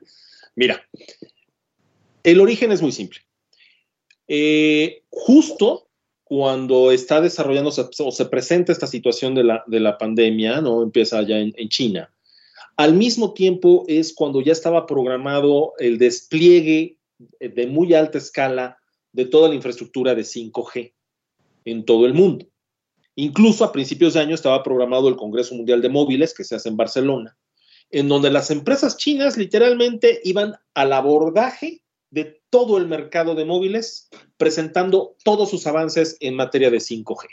[0.55, 0.87] Mira,
[2.23, 3.19] el origen es muy simple.
[4.27, 5.87] Eh, justo
[6.23, 10.81] cuando está desarrollándose o se presenta esta situación de la, pandemia, ¿no?
[10.81, 12.13] Empieza ya en, en, China.
[12.75, 16.97] Al mismo tiempo es cuando ya estaba programado el despliegue
[17.39, 18.77] de muy alta escala
[19.11, 20.93] de toda la infraestructura de 5G
[21.65, 22.47] en todo el mundo.
[23.15, 26.69] Incluso a principios de año estaba programado el Congreso Mundial de Móviles, que se hace
[26.69, 27.37] en Barcelona,
[27.91, 34.09] en donde las empresas chinas literalmente iban al abordaje de todo el mercado de móviles,
[34.37, 37.27] presentando todos sus avances en materia de 5G.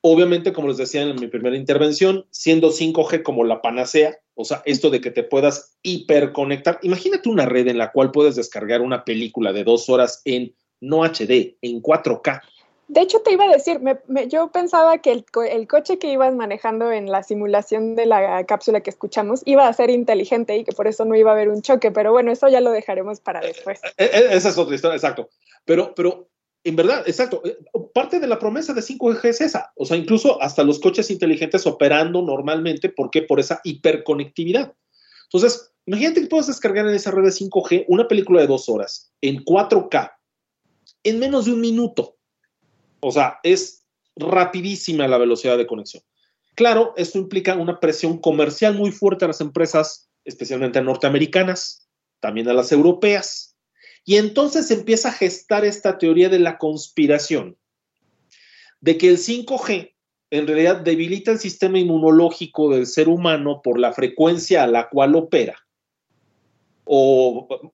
[0.00, 4.62] Obviamente, como les decía en mi primera intervención, siendo 5G como la panacea, o sea,
[4.66, 6.78] esto de que te puedas hiperconectar.
[6.82, 11.02] Imagínate una red en la cual puedes descargar una película de dos horas en no
[11.04, 12.40] HD, en 4K
[12.88, 13.80] de hecho, te iba a decir,
[14.28, 18.80] yo pensaba que el, el, coche que ibas manejando en la simulación de la cápsula
[18.80, 21.62] que escuchamos iba a ser inteligente y que por eso no iba a haber un
[21.62, 23.80] choque, pero bueno, eso ya lo dejaremos para después.
[23.82, 25.28] Eh, eh, eh, esa es otra historia, exacto.
[25.64, 26.28] Pero, pero
[26.62, 27.42] en verdad, exacto,
[27.92, 31.66] parte de la promesa de 5G es esa, o sea, incluso hasta los coches inteligentes
[31.66, 33.22] operando normalmente, ¿por qué?
[33.22, 34.74] Por esa hiperconectividad.
[35.24, 39.10] Entonces, imagínate que puedes descargar en esa red de 5G una película de dos horas
[39.20, 40.12] en 4K
[41.02, 42.16] en menos de un minuto
[43.06, 43.86] o sea, es
[44.16, 46.02] rapidísima la velocidad de conexión.
[46.56, 51.88] Claro, esto implica una presión comercial muy fuerte a las empresas, especialmente norteamericanas,
[52.18, 53.56] también a las europeas.
[54.04, 57.56] Y entonces empieza a gestar esta teoría de la conspiración,
[58.80, 59.94] de que el 5G
[60.30, 65.14] en realidad debilita el sistema inmunológico del ser humano por la frecuencia a la cual
[65.14, 65.64] opera,
[66.84, 67.72] o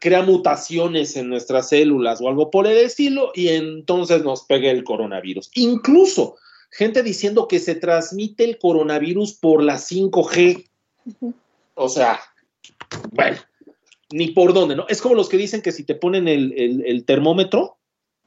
[0.00, 4.84] crea mutaciones en nuestras células o algo por el estilo y entonces nos pega el
[4.84, 5.50] coronavirus.
[5.54, 6.36] Incluso
[6.70, 10.68] gente diciendo que se transmite el coronavirus por la 5G.
[11.74, 12.20] O sea,
[13.12, 13.38] bueno,
[14.10, 14.86] ni por dónde, ¿no?
[14.88, 17.78] Es como los que dicen que si te ponen el, termómetro,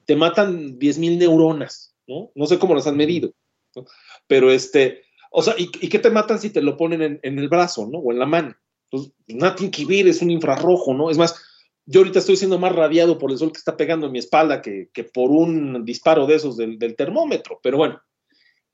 [0.05, 2.31] te matan 10.000 neuronas, ¿no?
[2.35, 3.33] No sé cómo las han medido,
[4.27, 7.49] pero este, o sea, ¿y, qué te matan si te lo ponen en, en el
[7.49, 7.99] brazo, ¿no?
[7.99, 8.55] O en la mano?
[8.89, 11.09] Pues nada tiene que es un infrarrojo, ¿no?
[11.09, 11.35] Es más,
[11.85, 14.61] yo ahorita estoy siendo más radiado por el sol que está pegando en mi espalda
[14.61, 17.59] que, por un disparo de esos del, del, termómetro.
[17.61, 18.01] Pero bueno,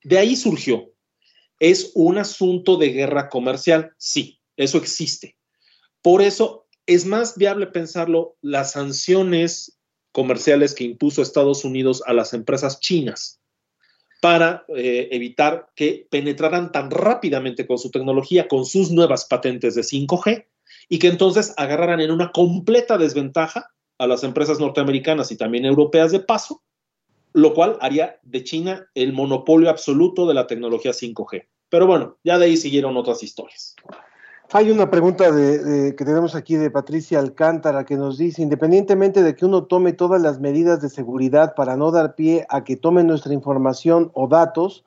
[0.04, 0.92] de ahí surgió.
[1.60, 3.94] ¿Es un asunto de guerra comercial?
[3.98, 5.38] Sí, eso existe.
[6.02, 9.78] Por eso es más viable pensarlo las sanciones
[10.12, 13.41] comerciales que impuso Estados Unidos a las empresas chinas
[14.22, 19.82] para eh, evitar que penetraran tan rápidamente con su tecnología, con sus nuevas patentes de
[19.82, 20.46] 5G,
[20.88, 26.12] y que entonces agarraran en una completa desventaja a las empresas norteamericanas y también europeas
[26.12, 26.62] de paso,
[27.34, 31.48] lo cual haría de China el monopolio absoluto de la tecnología 5G.
[31.70, 33.76] Pero bueno, ya de ahí siguieron otras historias.
[34.54, 39.34] Hay una pregunta de, que tenemos aquí de Patricia Alcántara que nos dice, independientemente de
[39.34, 43.08] que uno tome todas las medidas de seguridad para no dar pie a que tomen
[43.08, 44.84] nuestra información o datos,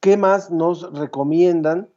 [0.00, 1.88] ¿qué más nos recomiendan?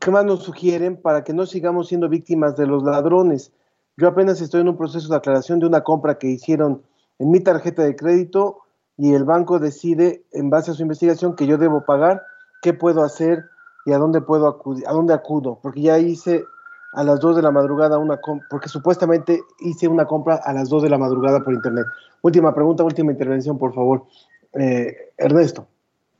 [0.00, 3.52] ¿Qué más nos sugieren para que no sigamos siendo víctimas de los ladrones?
[3.98, 6.80] Yo apenas estoy en un proceso de aclaración de una compra que hicieron
[7.18, 8.60] en mi tarjeta de crédito
[8.96, 12.22] y el banco decide, en base a su investigación, que yo debo pagar,
[12.62, 13.51] qué puedo hacer
[13.84, 16.44] y a dónde puedo acudir, a dónde acudo, porque ya hice
[16.92, 20.68] a las 2 de la madrugada una compra, porque supuestamente hice una compra a las
[20.68, 21.86] 2 de la madrugada por internet.
[22.20, 24.04] Última pregunta, última intervención, por favor.
[24.54, 25.66] Eh, Ernesto.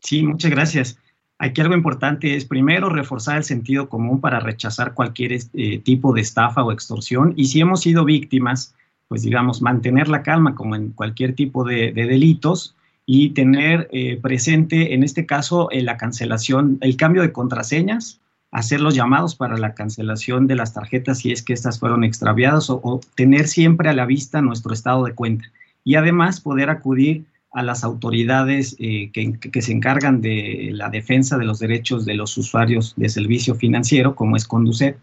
[0.00, 0.98] Sí, muchas gracias.
[1.38, 6.20] Aquí algo importante es primero reforzar el sentido común para rechazar cualquier eh, tipo de
[6.20, 8.76] estafa o extorsión y si hemos sido víctimas,
[9.08, 14.94] pues digamos, mantener la calma como en cualquier tipo de, delitos y tener eh, presente
[14.94, 20.46] en este caso la cancelación, el cambio de contraseñas, hacer los llamados para la cancelación
[20.46, 24.42] de las tarjetas si es que estas fueron extraviadas o tener siempre a la vista
[24.42, 25.46] nuestro estado de cuenta
[25.84, 31.44] y además poder acudir a las autoridades eh, que, se encargan de la defensa de
[31.44, 34.96] los derechos de los usuarios de servicio financiero, como es Conducet.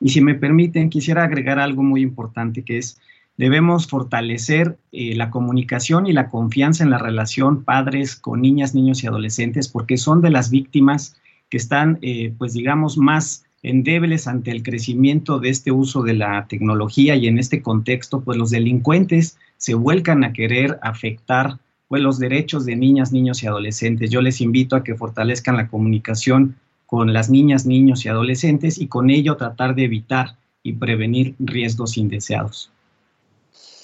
[0.00, 3.00] Y si me permiten, quisiera agregar algo muy importante, que es
[3.42, 9.02] debemos fortalecer eh, la comunicación y la confianza en la relación padres con niñas, niños
[9.02, 11.16] y adolescentes, porque son de las víctimas
[11.50, 16.46] que están, eh, pues digamos, más endebles ante el crecimiento de este uso de la
[16.46, 22.20] tecnología y en este contexto, pues los delincuentes se vuelcan a querer afectar pues, los
[22.20, 24.08] derechos de niñas, niños y adolescentes.
[24.08, 26.54] Yo les invito a que fortalezcan la comunicación
[26.86, 31.96] con las niñas, niños y adolescentes y con ello tratar de evitar y prevenir riesgos
[31.98, 32.70] indeseados.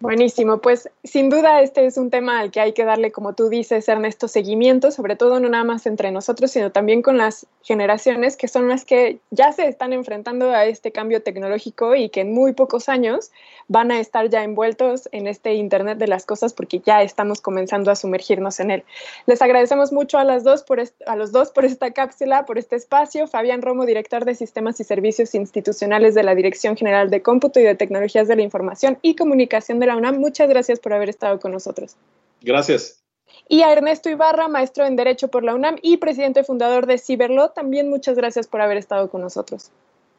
[0.00, 3.48] Buenísimo, pues sin duda este es un tema al que hay que darle, como tú
[3.48, 8.36] dices, Ernesto, seguimiento, sobre todo no nada más entre nosotros, sino también con las generaciones
[8.36, 12.32] que son las que ya se están enfrentando a este cambio tecnológico y que en
[12.32, 13.32] muy pocos años
[13.66, 17.90] van a estar ya envueltos en este Internet de las cosas porque ya estamos comenzando
[17.90, 18.84] a sumergirnos en él.
[19.26, 22.76] Les agradecemos mucho a las dos por a los dos por esta cápsula, por este
[22.76, 23.26] espacio.
[23.26, 27.64] Fabián Romo, director de Sistemas y Servicios Institucionales de la Dirección General de Cómputo y
[27.64, 30.18] de Tecnologías de la Información y Comunicación de la UNAM.
[30.18, 31.96] Muchas gracias por haber estado con nosotros.
[32.42, 33.02] Gracias.
[33.48, 37.50] Y a Ernesto Ibarra, maestro en Derecho por la UNAM y presidente fundador de Ciberlo,
[37.50, 39.70] también muchas gracias por haber estado con nosotros.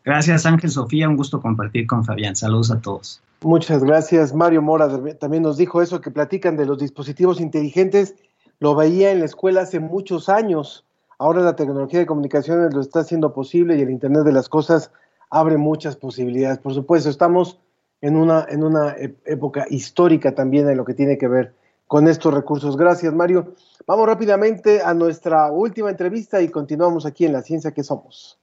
[0.04, 2.36] Gracias Ángel Sofía, un gusto compartir con Fabián.
[2.36, 3.22] Saludos a todos.
[3.42, 4.34] Muchas gracias.
[4.34, 4.90] Mario Mora
[5.20, 8.16] también nos dijo eso que platican de los dispositivos inteligentes.
[8.60, 10.86] Lo veía en la escuela hace muchos años.
[11.18, 14.92] Ahora la tecnología de comunicaciones lo está haciendo posible y el Internet de las Cosas
[15.30, 16.60] abre muchas posibilidades.
[16.60, 17.60] Por supuesto, estamos
[18.02, 18.96] en una, en una
[19.26, 21.54] época histórica también en lo que tiene que ver
[21.88, 22.78] con estos recursos.
[22.78, 23.56] Gracias, Mario.
[23.88, 28.40] Vamos rápidamente a nuestra última entrevista y continuamos aquí en La Ciencia que Somos.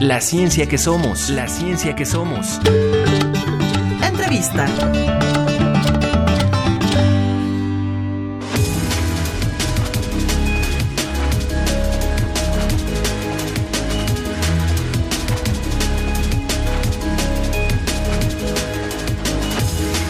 [0.00, 2.60] La ciencia que somos, la ciencia que somos.
[4.02, 4.66] Entrevista.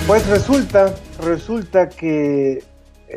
[0.07, 2.63] Pues resulta, resulta que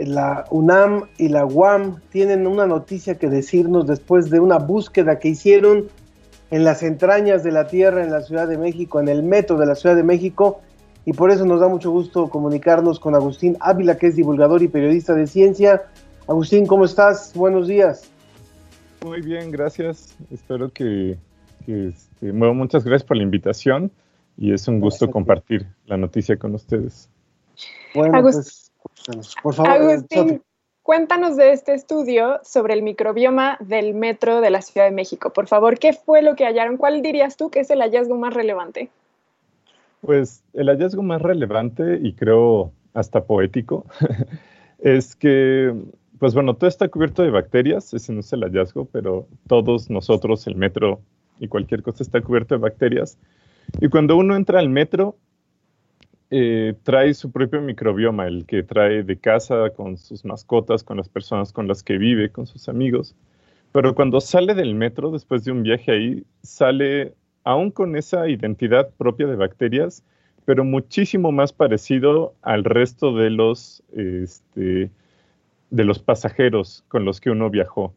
[0.05, 5.27] la UNAM y la UAM tienen una noticia que decirnos después de una búsqueda que
[5.27, 5.89] hicieron
[6.49, 9.65] en las entrañas de la Tierra en la Ciudad de México, en el metro de
[9.65, 10.61] la Ciudad de México,
[11.03, 14.69] y por eso nos da mucho gusto comunicarnos con Agustín Ávila, que es divulgador y
[14.69, 15.83] periodista de ciencia.
[16.25, 17.33] Agustín, ¿cómo estás?
[17.35, 18.09] Buenos días.
[19.03, 20.15] Muy bien, gracias.
[20.31, 21.17] Espero que,
[21.67, 23.91] este, muchas gracias por la invitación
[24.37, 27.09] y es un gusto compartir la noticia con ustedes.
[27.93, 28.71] Bueno, pues,
[29.41, 30.43] por favor, Agustín,
[30.83, 35.33] cuéntanos de este estudio sobre el microbioma del metro de la Ciudad de México.
[35.33, 36.77] Por favor, ¿qué fue lo que hallaron?
[36.77, 38.89] ¿Cuál dirías tú que es el hallazgo más relevante?
[40.01, 43.85] Pues el hallazgo más relevante y creo hasta poético
[44.79, 45.73] es que,
[46.19, 50.45] pues bueno, todo está cubierto de bacterias, ese no es el hallazgo, pero todos nosotros,
[50.45, 51.01] el metro
[51.39, 53.17] y cualquier cosa está cubierto de bacterias.
[53.79, 55.17] Y cuando uno entra al metro,
[56.29, 61.07] eh, trae su propio microbioma, el que trae de casa con sus mascotas, con las
[61.07, 63.15] personas con las que vive, con sus amigos.
[63.71, 67.13] Pero cuando sale del metro, después de un viaje ahí, sale
[67.43, 70.03] aún con esa identidad propia de bacterias,
[70.45, 74.89] pero muchísimo más parecido al resto de los, este,
[75.69, 77.93] de los pasajeros con los que uno viajó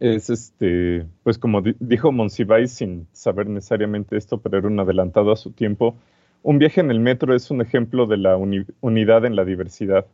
[0.00, 5.36] es este, pues como dijo Monsiváis sin saber necesariamente esto, pero era un adelantado a
[5.36, 5.96] su tiempo,
[6.42, 10.06] un viaje en el metro es un ejemplo de la unidad en la diversidad.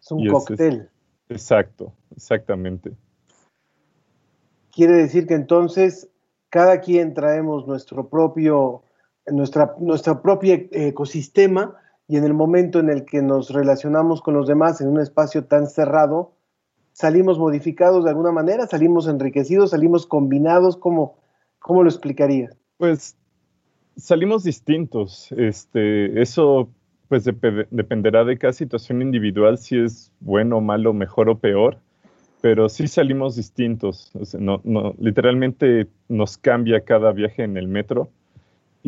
[0.00, 0.88] Es un cóctel.
[1.28, 2.92] exacto, exactamente.
[4.72, 6.08] Quiere decir que entonces
[6.48, 8.84] cada quien traemos nuestro propio,
[9.26, 11.76] nuestra, nuestro propio ecosistema
[12.08, 15.44] y en el momento en el que nos relacionamos con los demás en un espacio
[15.44, 16.35] tan cerrado,
[16.96, 21.18] salimos modificados de alguna manera, salimos enriquecidos, salimos combinados, ¿cómo,
[21.58, 22.48] cómo lo explicaría?
[22.78, 23.14] Pues
[23.98, 25.30] salimos distintos.
[25.32, 26.70] Este, eso
[27.08, 31.76] pues dependerá de cada situación individual si es bueno, malo, mejor o peor,
[32.40, 34.10] pero sí salimos distintos.
[34.40, 38.08] no, no, literalmente nos cambia cada viaje en el metro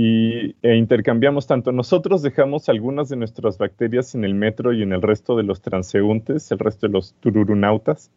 [0.00, 1.72] y, e intercambiamos tanto.
[1.72, 5.60] Nosotros dejamos algunas de nuestras bacterias en el metro y en el resto de los
[5.60, 8.12] transeúntes, el resto de los tururunautas.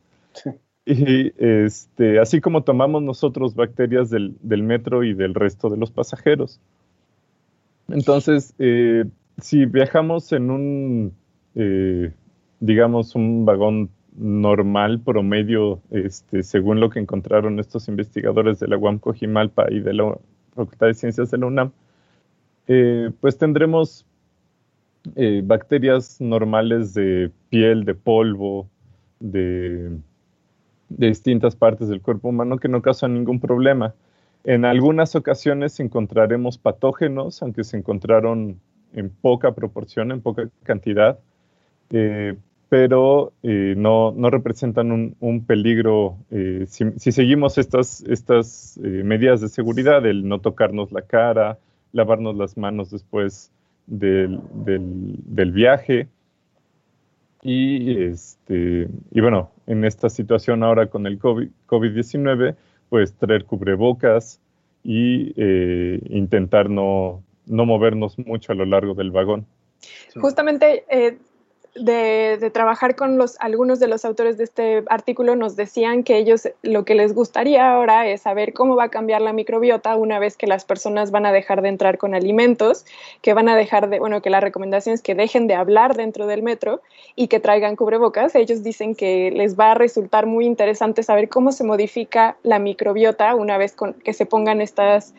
[0.84, 5.90] Y este, así como tomamos nosotros bacterias del, del metro y del resto de los
[5.90, 6.60] pasajeros.
[7.88, 9.06] Entonces, eh,
[9.40, 11.14] si viajamos en un,
[11.56, 12.12] eh,
[12.60, 19.00] digamos, un vagón normal, promedio, este, según lo que encontraron estos investigadores de la UAM
[19.00, 20.18] Cojimalpa y de la
[20.56, 21.72] Facultad de Ciencias de la UNAM,
[22.68, 24.06] eh, pues tendremos
[25.44, 28.70] bacterias normales de piel, de polvo,
[29.20, 29.90] de,
[30.90, 33.96] de distintas partes del cuerpo humano que no causan ningún problema.
[34.44, 38.60] En algunas ocasiones encontraremos patógenos, aunque se encontraron
[38.94, 41.20] en poca proporción, en poca cantidad,
[41.92, 42.36] eh,
[42.72, 50.26] pero eh, no, representan un, peligro eh, si, seguimos estas, estas medidas de seguridad, el
[50.26, 51.60] no tocarnos la cara,
[51.92, 53.52] lavarnos las manos después
[53.88, 54.40] del,
[55.52, 56.08] viaje.
[57.44, 62.56] Y, este, y bueno, en esta situación ahora con el COVID-19,
[62.88, 64.40] pues traer cubrebocas
[64.82, 69.46] y eh, intentar no, no movernos mucho a lo largo del vagón.
[70.16, 70.86] Justamente
[71.76, 76.50] de, trabajar con los, algunos de los autores de este artículo nos decían que ellos
[76.64, 80.36] lo que les gustaría ahora es saber cómo va a cambiar la microbiota una vez
[80.36, 82.86] que las personas van a dejar de entrar con alimentos,
[83.22, 86.28] que van a dejar de, bueno, que la recomendación es que dejen de hablar dentro
[86.28, 86.82] del metro
[87.16, 88.36] y que traigan cubrebocas.
[88.36, 93.34] Ellos dicen que les va a resultar muy interesante saber cómo se modifica la microbiota
[93.36, 95.14] una vez que se pongan estas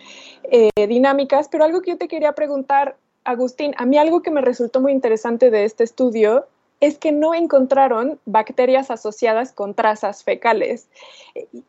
[0.44, 4.40] eh, dinámicas, pero algo que yo te quería preguntar Agustín, a mí algo que me
[4.40, 6.46] resultó muy interesante de este estudio
[6.80, 10.88] es que no encontraron bacterias asociadas con trazas fecales.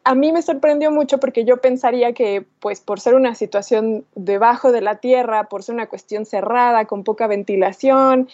[0.04, 4.72] A mí me sorprendió mucho porque yo pensaría que, pues, por ser una situación debajo
[4.72, 8.28] de la tierra, por ser una cuestión cerrada, con poca ventilación,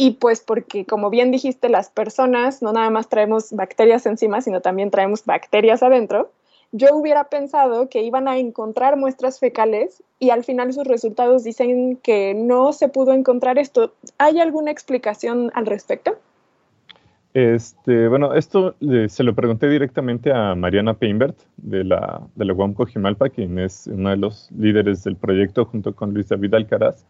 [0.00, 4.60] y pues porque, como bien dijiste, las personas no nada más traemos bacterias encima, sino
[4.60, 6.30] también traemos bacterias adentro,
[6.72, 11.96] yo hubiera pensado que iban a encontrar muestras fecales y al final sus resultados dicen
[11.96, 13.94] que no se pudo encontrar esto.
[14.18, 16.18] ¿Hay alguna explicación al respecto?
[17.34, 22.52] Este, bueno, esto eh, se lo pregunté directamente a Mariana Peinbert de la, de la
[22.52, 27.04] UAM Cojimalpa, quien es uno de los líderes del proyecto junto con Luis David Alcaraz.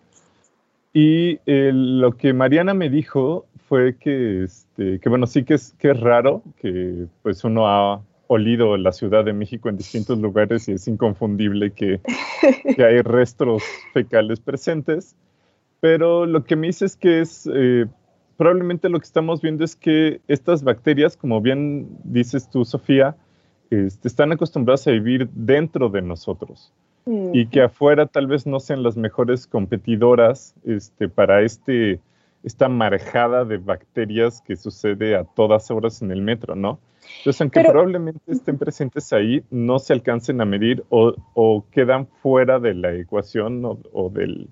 [0.93, 5.75] Y eh, lo que Mariana me dijo fue que, este, que bueno, sí que es,
[5.79, 10.69] que es raro que pues uno ha olido la Ciudad de México en distintos lugares
[10.69, 12.01] y es inconfundible que,
[12.79, 13.63] hay restos
[13.93, 15.17] fecales presentes.
[15.81, 17.87] Pero lo que me dice es que es eh,
[18.37, 23.17] probablemente lo que estamos viendo es que estas bacterias, como bien dices tú, Sofía,
[23.71, 26.73] este, están acostumbradas a vivir dentro de nosotros
[27.07, 27.31] mm.
[27.35, 32.01] y que afuera tal vez no sean las mejores competidoras este, para este,
[32.49, 36.81] esta marejada de bacterias que sucede a todas horas en el metro, ¿no?
[37.19, 42.75] Entonces, aunque probablemente estén presentes ahí, no se alcancen a medir o, quedan fuera de
[42.75, 44.49] la ecuación o, del,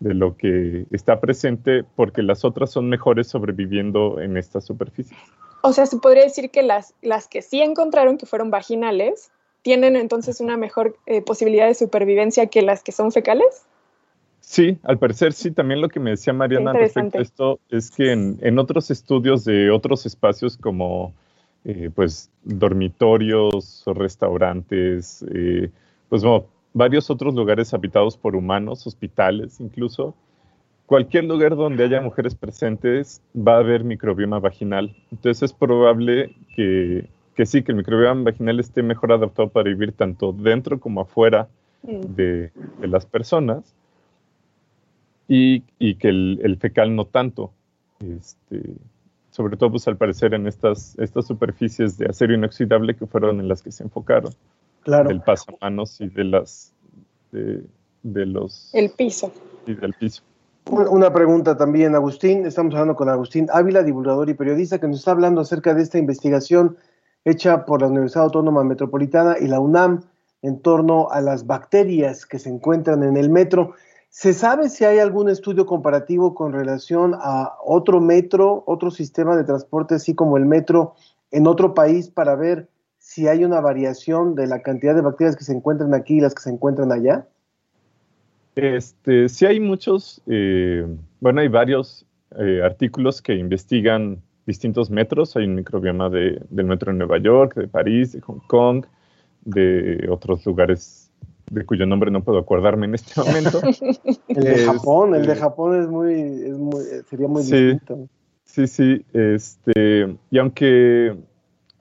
[0.00, 5.16] de lo que está presente porque las otras son mejores sobreviviendo en esta superficie.
[5.62, 9.30] O sea, se podría decir que las, las que sí encontraron, que fueron vaginales,
[9.62, 13.66] tienen entonces una mejor eh, posibilidad de supervivencia que las que son fecales.
[14.46, 15.50] Sí, al parecer sí.
[15.50, 19.44] También lo que me decía Mariana respecto a esto es que en, en otros estudios
[19.44, 21.12] de otros espacios como
[21.64, 25.68] eh, pues dormitorios, restaurantes, eh,
[26.08, 26.22] pues
[26.72, 30.14] varios otros lugares habitados por humanos, hospitales incluso.
[30.86, 34.94] Cualquier lugar donde haya mujeres presentes va a haber microbioma vaginal.
[35.10, 37.08] Entonces es probable que,
[37.46, 41.48] sí, que el microbioma vaginal esté mejor adaptado para vivir tanto dentro como afuera
[41.82, 43.74] de, las personas
[45.28, 45.60] y,
[45.96, 47.52] que el, el, fecal no tanto.
[48.00, 48.62] Este,
[49.30, 53.48] sobre todo pues al parecer en estas, estas superficies de acero inoxidable que fueron en
[53.48, 54.32] las que se enfocaron.
[54.82, 55.08] Claro.
[55.08, 56.72] Del pasamanos y de las
[57.32, 59.32] de, los el piso.
[59.66, 60.22] Y del piso.
[60.70, 62.46] Una pregunta también, Agustín.
[62.46, 65.98] Estamos hablando con Agustín Ávila, divulgador y periodista, que nos está hablando acerca de esta
[65.98, 66.76] investigación
[67.24, 70.02] hecha por la Universidad Autónoma Metropolitana y la UNAM
[70.42, 73.74] en torno a las bacterias que se encuentran en el metro.
[74.08, 79.44] ¿Se sabe si hay algún estudio comparativo con relación a otro metro, otro sistema de
[79.44, 80.94] transporte, así como el metro,
[81.30, 85.44] en otro país para ver si hay una variación de la cantidad de bacterias que
[85.44, 87.26] se encuentran aquí y las que se encuentran allá?
[88.54, 90.86] Este, sí hay muchos, eh,
[91.20, 92.06] bueno, hay varios
[92.38, 95.36] eh, artículos que investigan distintos metros.
[95.36, 98.86] Hay un microbioma de, del metro de Nueva York, de París, de Hong Kong,
[99.42, 101.05] de otros lugares
[101.50, 103.60] de cuyo nombre no puedo acordarme en este momento.
[104.28, 108.08] el de Japón, el de este, Japón es muy, es muy sería muy sí, distinto.
[108.44, 111.16] Sí, sí, este, y aunque,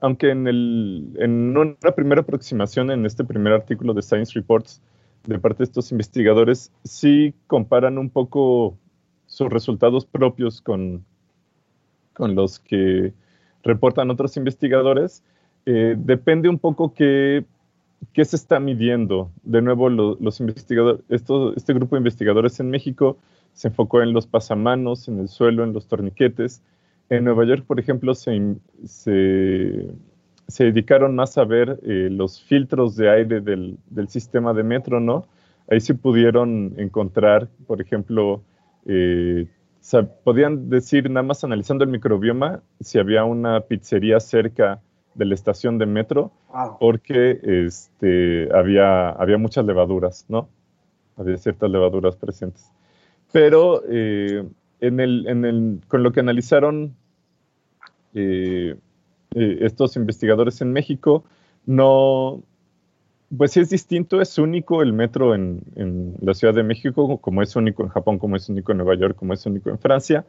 [0.02, 4.82] aunque en, el, en una primera aproximación en este primer artículo de Science Reports
[5.26, 8.78] de parte de estos investigadores, sí comparan un poco
[9.26, 11.04] sus resultados propios con,
[12.14, 13.14] con los que
[13.64, 15.24] reportan otros investigadores.
[15.66, 17.46] Eh, depende un poco que
[18.14, 19.32] ¿qué se está midiendo?
[19.44, 23.18] De nuevo, los investigadores, este grupo de investigadores en México
[23.54, 26.62] se enfocó en los pasamanos, en el suelo, en los torniquetes.
[27.10, 33.10] En Nueva York, por ejemplo, se, se, dedicaron más a ver eh, los filtros de
[33.10, 33.78] aire del,
[34.08, 35.28] sistema de metro, ¿no?
[35.70, 38.44] Ahí sí pudieron encontrar, por ejemplo,
[38.86, 39.48] eh,
[40.24, 44.82] podían decir, nada más analizando el microbioma, si había una pizzería cerca
[45.16, 46.32] de la estación de metro
[46.80, 50.48] porque este, había, había muchas levaduras, ¿no?
[51.18, 52.70] Había ciertas levaduras presentes.
[53.32, 54.46] Pero eh,
[54.82, 56.96] en el, en el, con lo que analizaron
[58.14, 58.76] eh,
[59.34, 61.24] eh, estos investigadores en México,
[61.66, 62.44] no,
[63.36, 67.42] pues sí es distinto, es único el metro en, en, la Ciudad de México, como
[67.42, 70.26] es único en Japón, como es único en Nueva York, como es único en Francia,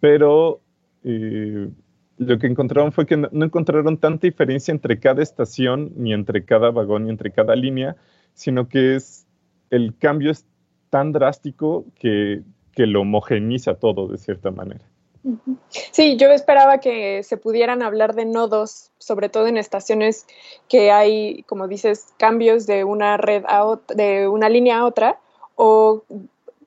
[0.00, 0.60] pero
[2.26, 6.70] lo que encontraron fue que no, encontraron tanta diferencia entre cada estación, ni entre cada
[6.70, 7.96] vagón, ni entre cada línea,
[8.34, 9.26] sino que es
[9.70, 10.46] el cambio es
[10.90, 12.42] tan drástico que,
[12.74, 14.84] que lo homogeniza todo de cierta manera.
[15.68, 20.26] Sí, yo esperaba que se pudieran hablar de nodos, sobre todo en estaciones
[20.68, 25.20] que hay, como dices, cambios de una red a de una línea a otra,
[25.54, 26.02] o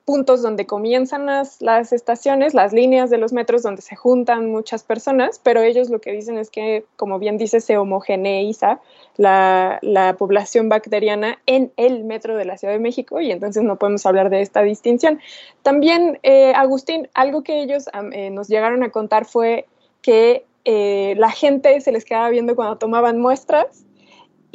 [0.06, 4.84] puntos donde comienzan las, las, estaciones, las líneas de los metros donde se juntan muchas
[4.84, 8.80] personas, pero ellos lo que dicen es que, como bien dice, se homogeneiza
[9.16, 13.76] la, la, población bacteriana en el metro de la Ciudad de México y entonces no
[13.76, 15.18] podemos hablar de esta distinción.
[15.62, 19.66] También, eh, Agustín, algo que ellos eh, nos llegaron a contar fue
[20.02, 23.85] que eh, la gente se les quedaba viendo cuando tomaban muestras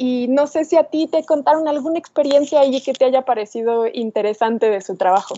[0.02, 3.86] y no sé si a ti te contaron alguna experiencia allí que te haya parecido
[3.86, 5.36] interesante de su trabajo.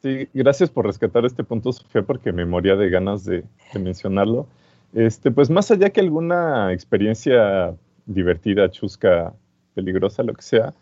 [0.00, 3.44] Sí, gracias por rescatar este punto, Sofía, porque me moría de ganas de,
[3.78, 4.46] mencionarlo.
[4.94, 7.74] Este, pues más allá que alguna experiencia
[8.06, 9.34] divertida, chusca,
[9.74, 10.72] peligrosa, lo que sea,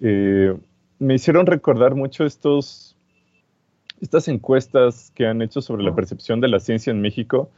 [0.00, 0.56] eh,
[0.98, 2.96] me hicieron recordar mucho estos,
[4.00, 7.50] estas encuestas que han hecho sobre la percepción de la ciencia en México,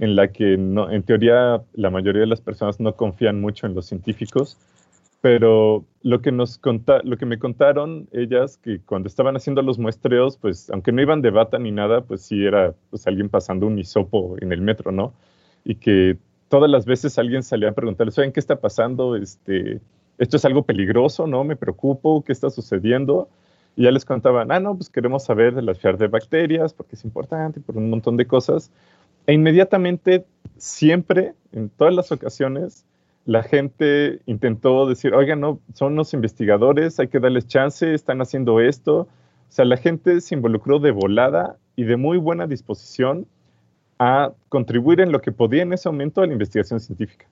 [0.00, 3.74] en la que no, en teoría la mayoría de las personas no confían mucho en
[3.74, 4.58] los científicos,
[5.22, 9.78] pero lo que nos conta, lo que me contaron ellas que cuando estaban haciendo los
[9.78, 13.68] muestreos, pues aunque no iban de bata ni nada, pues sí era pues alguien pasando
[13.68, 15.14] un hisopo en el metro, ¿no?
[15.64, 16.18] Y que
[16.48, 19.14] todas las veces alguien salía a preguntarles, ¿saben qué está pasando?
[19.14, 19.80] Este,
[20.18, 21.44] esto es algo peligroso, ¿no?
[21.44, 23.28] Me preocupo, ¿qué está sucediendo?
[23.76, 26.96] Y ya les contaban, ah, no, pues queremos saber de las fiar de bacterias, porque
[26.96, 28.72] es importante, por un montón de cosas.
[29.28, 32.84] E inmediatamente, siempre, en todas las ocasiones,
[33.24, 38.60] la gente intentó decir, oigan, no, son los investigadores, hay que darles chance, están haciendo
[38.60, 39.00] esto.
[39.00, 39.08] O
[39.48, 43.26] sea, la gente se involucró de volada y de muy buena disposición
[43.98, 47.26] a contribuir en lo que podía en ese momento a la investigación científica.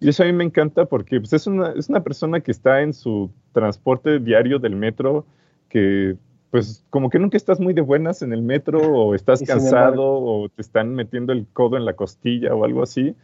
[0.00, 2.82] Y eso a mí me encanta porque pues, es, una, es una persona que está
[2.82, 5.24] en su transporte diario del metro,
[5.68, 6.16] que
[6.50, 10.48] pues como que nunca estás muy de buenas en el metro o estás cansado o
[10.48, 13.16] te están metiendo el codo en la costilla o algo así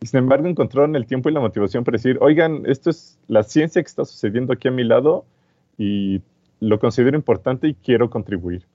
[0.00, 3.42] y sin embargo encontraron el tiempo y la motivación para decir, oigan, esto es la
[3.42, 5.24] ciencia que está sucediendo aquí a mi lado
[5.76, 6.22] y
[6.60, 8.66] lo considero importante y quiero contribuir.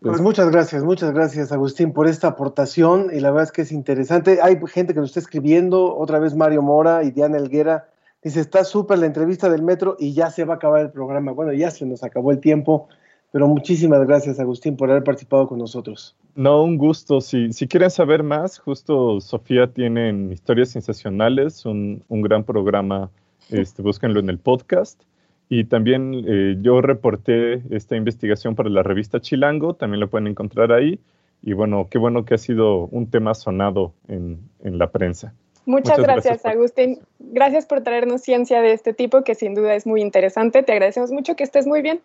[0.00, 3.72] Pues muchas gracias, muchas gracias Agustín por esta aportación y la verdad es que es
[3.72, 4.38] interesante.
[4.42, 7.88] Hay gente que nos está escribiendo, otra vez Mario Mora y Diana Elguera.
[8.22, 11.32] Dice, está súper la entrevista del metro y ya se va a acabar el programa.
[11.32, 12.88] Bueno, ya se nos acabó el tiempo.
[13.30, 16.16] Pero muchísimas gracias, Agustín, por haber participado con nosotros.
[16.38, 17.20] No, un gusto.
[17.20, 23.10] Si, si quieren saber más, justo Sofía tiene Historias Sensacionales, un, un gran programa,
[23.50, 25.02] este, búsquenlo en el podcast.
[25.48, 30.70] Y también eh, yo reporté esta investigación para la revista Chilango, también lo pueden encontrar
[30.70, 31.00] ahí.
[31.42, 35.34] Y bueno, qué bueno que ha sido un tema sonado en, en la prensa.
[35.66, 37.00] Muchas, gracias, Agustín.
[37.18, 40.62] Gracias por traernos ciencia de este tipo, que sin duda es muy interesante.
[40.62, 42.00] Te agradecemos mucho que estés muy bien.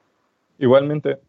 [0.57, 1.19] Igualmente.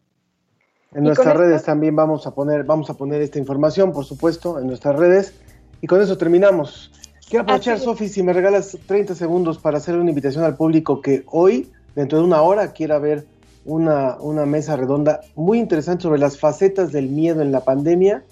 [0.95, 4.67] En nuestras redes también vamos a poner, vamos a poner esta información, por supuesto, en
[4.67, 5.33] nuestras redes.
[5.81, 6.91] Y con eso terminamos.
[7.29, 11.23] Quiero aprovechar, Sofi, si me regalas 30 segundos para hacer una invitación al público que
[11.27, 13.25] hoy, dentro de una hora, quiera ver
[13.65, 18.23] una, una mesa redonda muy interesante sobre las facetas del miedo en la pandemia.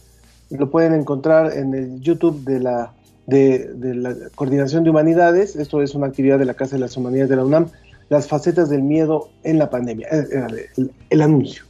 [0.50, 2.94] Lo pueden encontrar en el YouTube de la,
[3.26, 5.58] de, la Coordinación de Humanidades.
[5.58, 7.68] Esto es una actividad de la Casa de las Humanidades de la UNAM.
[8.08, 10.08] Las facetas del miedo en la pandemia.
[10.08, 11.64] El, el, anuncio.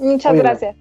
[0.00, 0.76] Muchas gracias.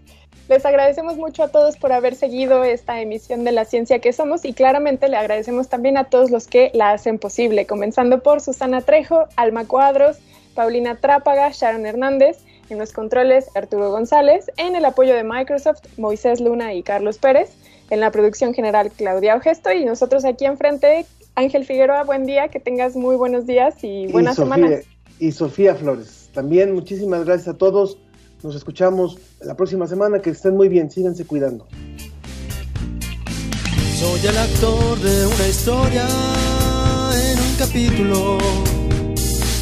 [0.49, 4.45] Les agradecemos mucho a todos por haber seguido esta emisión de La Ciencia que Somos
[4.45, 8.81] y claramente le agradecemos también a todos los que la hacen posible, comenzando por Susana
[8.81, 10.17] Trejo, Alma Cuadros,
[10.55, 12.39] Paulina Trápaga, Sharon Hernández,
[12.71, 17.51] en los controles Arturo González, en el apoyo de Microsoft Moisés Luna y Carlos Pérez,
[17.91, 21.05] en la producción general Claudia Ogesto y nosotros aquí enfrente
[21.35, 24.81] Ángel Figueroa, buen día, que tengas muy buenos días y buenas semanas.
[25.19, 27.99] Y Sofía Flores, también muchísimas gracias a todos.
[28.41, 30.21] Nos escuchamos la próxima semana.
[30.21, 30.89] Que estén muy bien.
[30.89, 31.67] Síganse cuidando.
[33.99, 36.07] Soy el actor de una historia
[37.13, 38.37] en un capítulo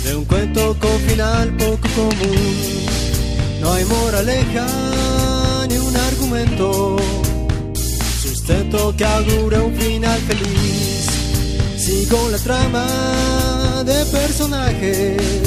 [0.03, 2.85] de un cuento con final poco común.
[3.61, 6.97] No hay moraleja ni un argumento,
[8.21, 11.09] sustento que augure un final feliz.
[11.77, 15.46] Sigo la trama de personajes